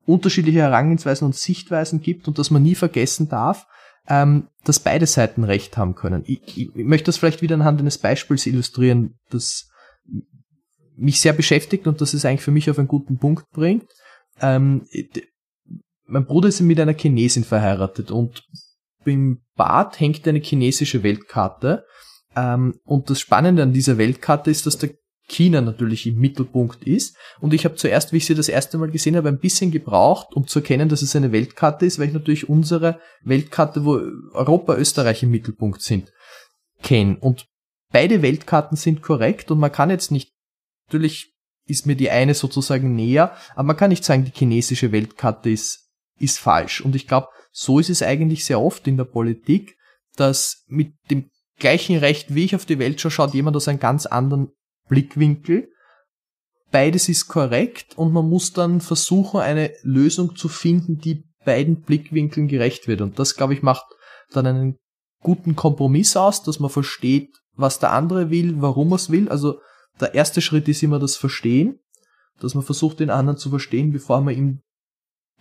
unterschiedliche 0.06 0.60
Herangehensweisen 0.60 1.26
und 1.26 1.36
Sichtweisen 1.36 2.02
gibt 2.02 2.28
und 2.28 2.40
dass 2.40 2.50
man 2.50 2.64
nie 2.64 2.76
vergessen 2.76 3.30
darf, 3.30 3.68
ähm, 4.08 4.48
dass 4.64 4.80
beide 4.80 5.06
Seiten 5.06 5.44
Recht 5.44 5.78
haben 5.78 5.96
können. 5.96 6.24
Ich, 6.26 6.42
ich, 6.58 6.76
ich 6.76 6.86
möchte 6.86 7.06
das 7.06 7.18
vielleicht 7.18 7.42
wieder 7.42 7.56
anhand 7.56 7.80
eines 7.80 8.00
Beispiels 8.00 8.48
illustrieren, 8.48 9.20
das 9.30 9.70
mich 10.96 11.22
sehr 11.22 11.34
beschäftigt 11.34 11.88
und 11.88 12.02
das 12.02 12.14
es 12.14 12.26
eigentlich 12.26 12.42
für 12.42 12.52
mich 12.52 12.70
auf 12.70 12.80
einen 12.80 12.88
guten 12.88 13.18
Punkt 13.18 13.50
bringt. 13.52 13.86
Ähm, 14.42 14.88
mein 16.12 16.26
Bruder 16.26 16.50
ist 16.50 16.60
mit 16.60 16.80
einer 16.80 16.94
Chinesin 16.94 17.44
verheiratet 17.44 18.12
und 18.12 18.44
im 19.06 19.42
Bad 19.56 20.00
hängt 20.00 20.28
eine 20.28 20.40
chinesische 20.40 21.04
Weltkarte. 21.04 21.86
Ähm, 22.36 22.80
und 22.84 23.10
das 23.10 23.20
Spannende 23.20 23.64
an 23.64 23.74
dieser 23.74 23.98
Weltkarte 23.98 24.52
ist, 24.52 24.66
dass 24.66 24.78
der 24.78 24.92
China 25.28 25.62
natürlich 25.62 26.06
im 26.06 26.20
Mittelpunkt 26.20 26.84
ist. 26.84 27.16
Und 27.40 27.54
ich 27.54 27.64
habe 27.64 27.76
zuerst, 27.76 28.12
wie 28.12 28.18
ich 28.18 28.26
sie 28.26 28.36
das 28.36 28.50
erste 28.50 28.78
Mal 28.78 28.92
gesehen 28.92 29.16
habe, 29.16 29.30
ein 29.30 29.40
bisschen 29.40 29.72
gebraucht, 29.72 30.34
um 30.36 30.48
zu 30.48 30.60
erkennen, 30.60 30.90
dass 30.90 31.02
es 31.02 31.16
eine 31.16 31.32
Weltkarte 31.32 31.86
ist, 31.86 31.98
weil 31.98 32.08
ich 32.08 32.14
natürlich 32.14 32.50
unsere 32.50 33.00
Weltkarte, 33.24 33.86
wo 33.86 33.94
Europa, 34.34 34.76
Österreich 34.76 35.24
im 35.24 35.32
Mittelpunkt 35.32 35.82
sind, 35.82 36.12
kenne. 36.84 37.18
Und 37.22 37.48
beide 37.92 38.22
Weltkarten 38.22 38.76
sind 38.76 39.02
korrekt 39.02 39.50
und 39.50 39.60
man 39.60 39.72
kann 39.72 39.90
jetzt 39.90 40.12
nicht, 40.12 40.34
natürlich 40.88 41.34
ist 41.66 41.86
mir 41.86 41.96
die 41.96 42.10
eine 42.10 42.34
sozusagen 42.34 42.96
näher, 42.96 43.36
aber 43.54 43.64
man 43.64 43.78
kann 43.78 43.90
nicht 43.90 44.04
sagen, 44.04 44.26
die 44.26 44.38
chinesische 44.38 44.92
Weltkarte 44.92 45.50
ist, 45.50 45.91
ist 46.22 46.40
falsch. 46.40 46.82
Und 46.82 46.96
ich 46.96 47.08
glaube, 47.08 47.28
so 47.52 47.80
ist 47.80 47.90
es 47.90 48.02
eigentlich 48.02 48.46
sehr 48.46 48.62
oft 48.62 48.88
in 48.88 48.98
der 48.98 49.06
Politik, 49.06 49.78
dass 50.16 50.64
mit 50.68 50.94
dem 51.10 51.30
gleichen 51.60 51.98
Recht, 51.98 52.34
wie 52.34 52.46
ich 52.46 52.56
auf 52.56 52.66
die 52.66 52.80
Welt 52.80 53.00
schaue, 53.00 53.12
schaut 53.12 53.34
jemand 53.34 53.56
aus 53.56 53.68
einem 53.68 53.80
ganz 53.80 54.06
anderen 54.06 54.50
Blickwinkel. 54.90 55.70
Beides 56.72 57.10
ist 57.10 57.28
korrekt 57.28 57.98
und 57.98 58.14
man 58.14 58.30
muss 58.30 58.54
dann 58.54 58.82
versuchen, 58.82 59.42
eine 59.42 59.74
Lösung 59.84 60.36
zu 60.36 60.48
finden, 60.48 60.98
die 60.98 61.24
beiden 61.46 61.82
Blickwinkeln 61.82 62.48
gerecht 62.48 62.88
wird. 62.88 63.02
Und 63.02 63.20
das, 63.20 63.36
glaube 63.36 63.54
ich, 63.54 63.62
macht 63.62 63.86
dann 64.32 64.48
einen 64.48 64.78
guten 65.22 65.56
Kompromiss 65.56 66.16
aus, 66.16 66.44
dass 66.44 66.60
man 66.60 66.70
versteht, 66.70 67.30
was 67.54 67.80
der 67.80 67.92
andere 67.92 68.30
will, 68.30 68.62
warum 68.62 68.92
er 68.92 68.96
es 68.96 69.10
will. 69.10 69.30
Also 69.30 69.60
der 70.00 70.16
erste 70.16 70.42
Schritt 70.42 70.68
ist 70.68 70.84
immer 70.84 71.00
das 71.00 71.18
Verstehen, 71.18 71.80
dass 72.40 72.56
man 72.56 72.64
versucht, 72.64 73.00
den 73.00 73.10
anderen 73.10 73.38
zu 73.38 73.50
verstehen, 73.50 73.92
bevor 73.92 74.22
man 74.22 74.36
ihm 74.36 74.62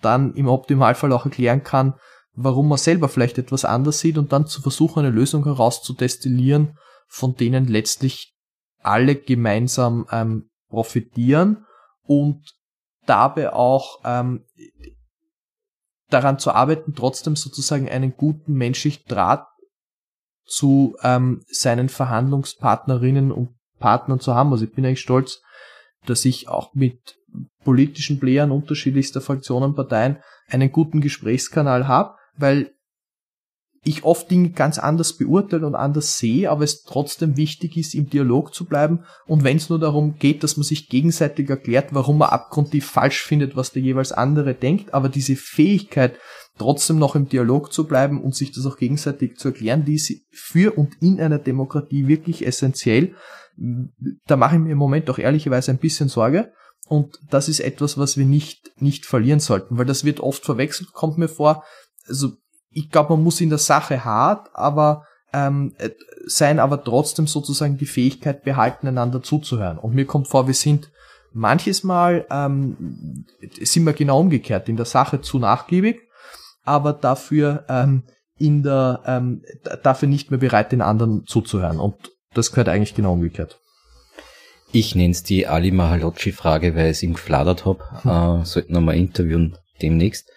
dann 0.01 0.35
im 0.35 0.49
Optimalfall 0.49 1.13
auch 1.13 1.25
erklären 1.25 1.63
kann, 1.63 1.95
warum 2.35 2.69
man 2.69 2.79
selber 2.79 3.09
vielleicht 3.09 3.39
etwas 3.39 3.65
anders 3.65 4.01
sieht 4.01 4.19
und 4.19 4.33
dann 4.33 4.47
zu 4.47 4.63
versuchen, 4.63 5.01
eine 5.01 5.11
Lösung 5.11 5.45
herauszudestillieren, 5.45 6.79
von 7.09 7.35
denen 7.35 7.67
letztlich 7.67 8.35
alle 8.83 9.17
gemeinsam 9.17 10.07
ähm, 10.11 10.51
profitieren 10.69 11.67
und 12.03 12.43
dabei 13.07 13.53
auch 13.53 14.01
ähm, 14.05 14.45
daran 16.09 16.39
zu 16.39 16.53
arbeiten, 16.53 16.95
trotzdem 16.95 17.37
sozusagen 17.37 17.89
einen 17.89 18.17
guten 18.17 18.55
menschlichen 18.55 19.05
Draht 19.09 19.47
zu 20.45 20.97
ähm, 21.03 21.43
seinen 21.49 21.89
Verhandlungspartnerinnen 21.89 23.31
und 23.33 23.55
Partnern 23.79 24.21
zu 24.21 24.35
haben. 24.35 24.53
Also 24.53 24.65
ich 24.65 24.73
bin 24.73 24.85
eigentlich 24.85 25.01
stolz, 25.01 25.41
dass 26.07 26.25
ich 26.25 26.49
auch 26.49 26.75
mit 26.75 27.17
politischen 27.65 28.19
Playern 28.19 28.51
unterschiedlichster 28.51 29.21
Fraktionen, 29.21 29.75
Parteien 29.75 30.19
einen 30.49 30.73
guten 30.73 31.01
Gesprächskanal 31.01 31.87
habe, 31.87 32.15
weil 32.37 32.73
ich 33.83 34.05
oft 34.05 34.31
Dinge 34.31 34.51
ganz 34.51 34.79
anders 34.79 35.17
beurteile 35.17 35.67
und 35.67 35.75
anders 35.75 36.19
sehe, 36.19 36.51
aber 36.51 36.65
es 36.65 36.83
trotzdem 36.83 37.39
wichtig 37.39 37.79
ist, 37.79 37.95
im 37.95 38.11
Dialog 38.11 38.55
zu 38.55 38.67
bleiben. 38.67 39.05
Und 39.27 39.43
wenn 39.43 39.57
es 39.57 39.71
nur 39.71 39.79
darum 39.79 40.19
geht, 40.19 40.43
dass 40.43 40.59
man 40.59 40.65
sich 40.65 40.91
gegenseitig 40.91 41.49
erklärt, 41.49 41.95
warum 41.95 42.19
man 42.19 42.29
abgrundtief 42.29 42.85
falsch 42.85 43.23
findet, 43.23 43.57
was 43.57 43.73
der 43.73 43.81
jeweils 43.81 44.13
andere 44.13 44.55
denkt, 44.55 44.93
aber 44.93 45.09
diese 45.09 45.35
Fähigkeit, 45.35 46.19
trotzdem 46.59 46.99
noch 46.99 47.15
im 47.15 47.31
Dialog 47.31 47.73
zu 47.73 47.87
bleiben 47.87 48.23
und 48.23 48.35
sich 48.35 48.53
das 48.53 48.67
auch 48.67 48.77
gegenseitig 48.77 49.39
zu 49.39 49.49
erklären, 49.49 49.87
die 49.87 49.95
ist 49.95 50.13
für 50.31 50.77
und 50.77 51.01
in 51.01 51.19
einer 51.19 51.39
Demokratie 51.39 52.07
wirklich 52.07 52.47
essentiell. 52.47 53.15
Da 54.27 54.37
mache 54.37 54.57
ich 54.57 54.63
mir 54.63 54.73
im 54.73 54.79
Moment 54.79 55.11
auch 55.11 55.19
ehrlicherweise 55.19 55.71
ein 55.71 55.79
bisschen 55.79 56.09
Sorge. 56.09 56.53
Und 56.89 57.21
das 57.31 57.49
ist 57.49 57.61
etwas, 57.61 57.99
was 57.99 58.17
wir 58.17 58.25
nicht, 58.25 58.73
nicht 58.81 59.07
verlieren 59.07 59.39
sollten, 59.39 59.79
weil 59.79 59.87
das 59.87 60.05
wird 60.05 60.19
oft 60.19 60.45
verwechselt, 60.45 60.93
kommt 60.93 61.19
mir 61.19 61.29
vor. 61.29 61.63
Also 62.09 62.33
ich 62.71 62.91
glaube, 62.91 63.15
man 63.15 63.23
muss 63.23 63.41
in 63.41 63.49
der 63.49 63.59
Sache 63.59 64.05
hart, 64.05 64.49
aber 64.55 65.05
ähm, 65.33 65.75
äh, 65.79 65.91
sein, 66.27 66.59
aber 66.59 66.83
trotzdem 66.83 67.27
sozusagen 67.27 67.77
die 67.77 67.87
Fähigkeit 67.87 68.43
behalten, 68.43 68.89
einander 68.89 69.23
zuzuhören. 69.23 69.79
Und 69.79 69.95
mir 69.95 70.05
kommt 70.05 70.29
vor, 70.29 70.47
wir 70.47 70.55
sind 70.55 70.91
manches 71.33 71.85
Mal 71.85 72.27
ähm, 72.31 73.27
sind 73.61 73.85
wir 73.85 73.93
genau 73.93 74.21
umgekehrt, 74.21 74.69
in 74.69 74.77
der 74.77 74.87
Sache 74.87 75.21
zu 75.21 75.39
nachgiebig, 75.39 76.01
aber 76.65 76.93
dafür 76.93 77.65
ähm, 77.69 78.03
in 78.37 78.63
der 78.63 79.03
ähm, 79.07 79.43
dafür 79.83 80.09
nicht 80.09 80.31
mehr 80.31 80.41
bereit, 80.41 80.73
den 80.73 80.83
anderen 80.83 81.25
zuzuhören. 81.27 81.79
Und 81.79 81.97
das 82.35 82.51
gehört 82.51 82.69
eigentlich 82.69 82.95
genau 82.95 83.15
umgekehrt. 83.15 83.59
Ich 84.73 84.95
nenne 84.95 85.11
es 85.11 85.23
die 85.23 85.47
Ali 85.47 85.73
Mahalocci-Frage, 85.73 86.77
weil 86.77 86.87
ich 86.87 86.99
es 86.99 87.03
ihm 87.03 87.15
gefladert 87.15 87.65
habe. 87.65 87.85
Hm. 88.03 88.43
Äh, 88.43 88.45
sollten 88.45 88.73
wir 88.73 88.81
mal 88.81 88.97
interviewen 88.97 89.59
demnächst. 89.83 90.31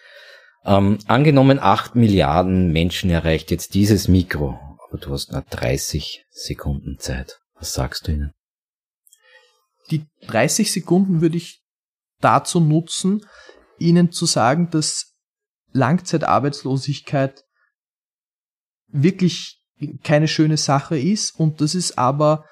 Ähm, 0.64 0.98
angenommen, 1.06 1.58
acht 1.60 1.94
Milliarden 1.94 2.72
Menschen 2.72 3.10
erreicht 3.10 3.50
jetzt 3.50 3.74
dieses 3.74 4.08
Mikro, 4.08 4.58
aber 4.88 4.98
du 4.98 5.12
hast 5.12 5.30
nur 5.30 5.42
30 5.42 6.24
Sekunden 6.30 6.98
Zeit. 6.98 7.40
Was 7.54 7.74
sagst 7.74 8.08
du 8.08 8.12
ihnen? 8.12 8.32
Die 9.90 10.06
30 10.26 10.72
Sekunden 10.72 11.20
würde 11.20 11.36
ich 11.36 11.60
dazu 12.20 12.58
nutzen, 12.58 13.24
ihnen 13.78 14.10
zu 14.10 14.24
sagen, 14.26 14.70
dass 14.70 15.12
Langzeitarbeitslosigkeit 15.72 17.44
wirklich 18.88 19.63
keine 20.02 20.28
schöne 20.28 20.56
Sache 20.56 20.98
ist 20.98 21.38
und 21.38 21.60
dass 21.60 21.74
es 21.74 21.96
aber 21.98 22.44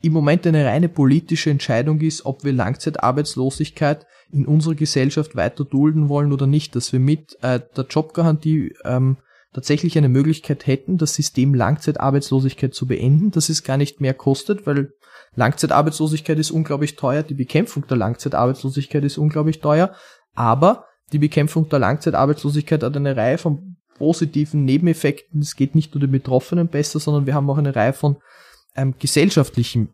im 0.00 0.12
Moment 0.12 0.46
eine 0.46 0.64
reine 0.64 0.88
politische 0.88 1.50
Entscheidung 1.50 2.00
ist, 2.00 2.24
ob 2.24 2.44
wir 2.44 2.52
Langzeitarbeitslosigkeit 2.52 4.06
in 4.30 4.46
unserer 4.46 4.74
Gesellschaft 4.74 5.34
weiter 5.34 5.64
dulden 5.64 6.08
wollen 6.08 6.32
oder 6.32 6.46
nicht, 6.46 6.76
dass 6.76 6.92
wir 6.92 7.00
mit 7.00 7.36
äh, 7.42 7.60
der 7.76 7.86
Jobgarantie 7.88 8.74
ähm, 8.84 9.16
tatsächlich 9.52 9.96
eine 9.96 10.08
Möglichkeit 10.08 10.66
hätten, 10.66 10.98
das 10.98 11.14
System 11.14 11.54
Langzeitarbeitslosigkeit 11.54 12.74
zu 12.74 12.86
beenden, 12.86 13.30
dass 13.30 13.48
es 13.48 13.64
gar 13.64 13.76
nicht 13.76 14.00
mehr 14.00 14.14
kostet, 14.14 14.66
weil 14.66 14.92
Langzeitarbeitslosigkeit 15.34 16.38
ist 16.38 16.50
unglaublich 16.50 16.96
teuer, 16.96 17.22
die 17.22 17.34
Bekämpfung 17.34 17.86
der 17.86 17.96
Langzeitarbeitslosigkeit 17.96 19.04
ist 19.04 19.18
unglaublich 19.18 19.60
teuer, 19.60 19.94
aber 20.34 20.84
die 21.12 21.18
Bekämpfung 21.18 21.68
der 21.68 21.78
Langzeitarbeitslosigkeit 21.78 22.82
hat 22.82 22.96
eine 22.96 23.16
Reihe 23.16 23.38
von 23.38 23.77
positiven 23.98 24.64
Nebeneffekten. 24.64 25.40
Es 25.40 25.56
geht 25.56 25.74
nicht 25.74 25.94
nur 25.94 26.00
den 26.00 26.10
Betroffenen 26.10 26.68
besser, 26.68 27.00
sondern 27.00 27.26
wir 27.26 27.34
haben 27.34 27.50
auch 27.50 27.58
eine 27.58 27.74
Reihe 27.74 27.92
von 27.92 28.16
ähm, 28.76 28.94
gesellschaftlichen 28.98 29.88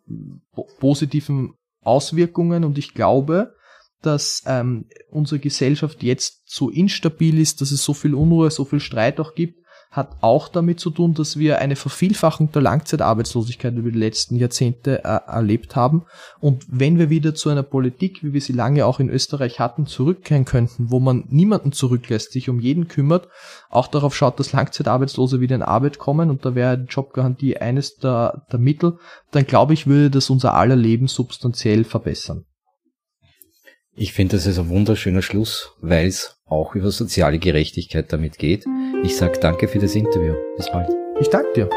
positiven 0.78 1.54
Auswirkungen 1.82 2.64
und 2.64 2.78
ich 2.78 2.94
glaube, 2.94 3.54
dass 4.02 4.42
ähm, 4.46 4.86
unsere 5.10 5.38
Gesellschaft 5.38 6.02
jetzt 6.02 6.42
so 6.44 6.70
instabil 6.70 7.38
ist, 7.38 7.60
dass 7.60 7.70
es 7.70 7.82
so 7.82 7.94
viel 7.94 8.14
Unruhe, 8.14 8.50
so 8.50 8.64
viel 8.64 8.80
Streit 8.80 9.18
auch 9.18 9.34
gibt, 9.34 9.63
hat 9.90 10.16
auch 10.22 10.48
damit 10.48 10.80
zu 10.80 10.90
tun, 10.90 11.14
dass 11.14 11.38
wir 11.38 11.60
eine 11.60 11.76
Vervielfachung 11.76 12.50
der 12.50 12.62
Langzeitarbeitslosigkeit 12.62 13.74
über 13.74 13.92
die 13.92 13.98
letzten 13.98 14.36
Jahrzehnte 14.36 15.04
äh, 15.04 15.20
erlebt 15.26 15.76
haben. 15.76 16.04
Und 16.40 16.64
wenn 16.68 16.98
wir 16.98 17.10
wieder 17.10 17.34
zu 17.34 17.48
einer 17.48 17.62
Politik, 17.62 18.22
wie 18.22 18.32
wir 18.32 18.40
sie 18.40 18.52
lange 18.52 18.86
auch 18.86 18.98
in 18.98 19.08
Österreich 19.08 19.60
hatten, 19.60 19.86
zurückkehren 19.86 20.44
könnten, 20.44 20.90
wo 20.90 20.98
man 20.98 21.24
niemanden 21.28 21.72
zurücklässt, 21.72 22.32
sich 22.32 22.48
um 22.48 22.58
jeden 22.58 22.88
kümmert, 22.88 23.28
auch 23.70 23.86
darauf 23.86 24.16
schaut, 24.16 24.40
dass 24.40 24.52
Langzeitarbeitslose 24.52 25.40
wieder 25.40 25.54
in 25.54 25.62
Arbeit 25.62 25.98
kommen 25.98 26.28
und 26.30 26.44
da 26.44 26.54
wäre 26.54 26.78
die 26.78 26.92
Jobgarantie 26.92 27.56
eines 27.56 27.96
der, 27.96 28.46
der 28.50 28.58
Mittel, 28.58 28.98
dann 29.30 29.46
glaube 29.46 29.74
ich, 29.74 29.86
würde 29.86 30.10
das 30.10 30.30
unser 30.30 30.54
aller 30.54 30.76
Leben 30.76 31.06
substanziell 31.06 31.84
verbessern. 31.84 32.44
Ich 33.96 34.12
finde, 34.12 34.36
das 34.36 34.46
ist 34.46 34.58
ein 34.58 34.68
wunderschöner 34.68 35.22
Schluss, 35.22 35.72
weil 35.80 36.08
es 36.08 36.36
auch 36.46 36.74
über 36.74 36.90
soziale 36.90 37.38
Gerechtigkeit 37.38 38.12
damit 38.12 38.38
geht. 38.38 38.64
Ich 39.04 39.16
sage 39.16 39.38
danke 39.38 39.68
für 39.68 39.78
das 39.78 39.94
Interview. 39.94 40.34
Bis 40.56 40.70
bald. 40.70 40.90
Ich 41.20 41.28
danke 41.28 41.52
dir. 41.54 41.70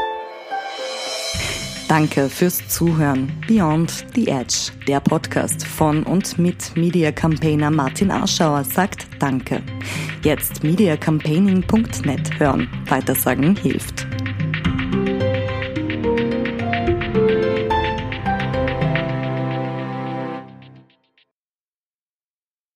Danke 1.88 2.28
fürs 2.28 2.66
Zuhören. 2.68 3.32
Beyond 3.46 4.04
the 4.14 4.26
Edge, 4.26 4.72
der 4.86 5.00
Podcast 5.00 5.64
von 5.64 6.02
und 6.02 6.38
mit 6.38 6.76
Media 6.76 7.12
Campaigner 7.12 7.70
Martin 7.70 8.10
Arschauer 8.10 8.64
sagt 8.64 9.06
Danke. 9.20 9.62
Jetzt 10.22 10.64
mediacampaigning.net 10.64 12.40
hören. 12.40 12.68
Weitersagen 12.88 13.56
hilft. 13.56 14.06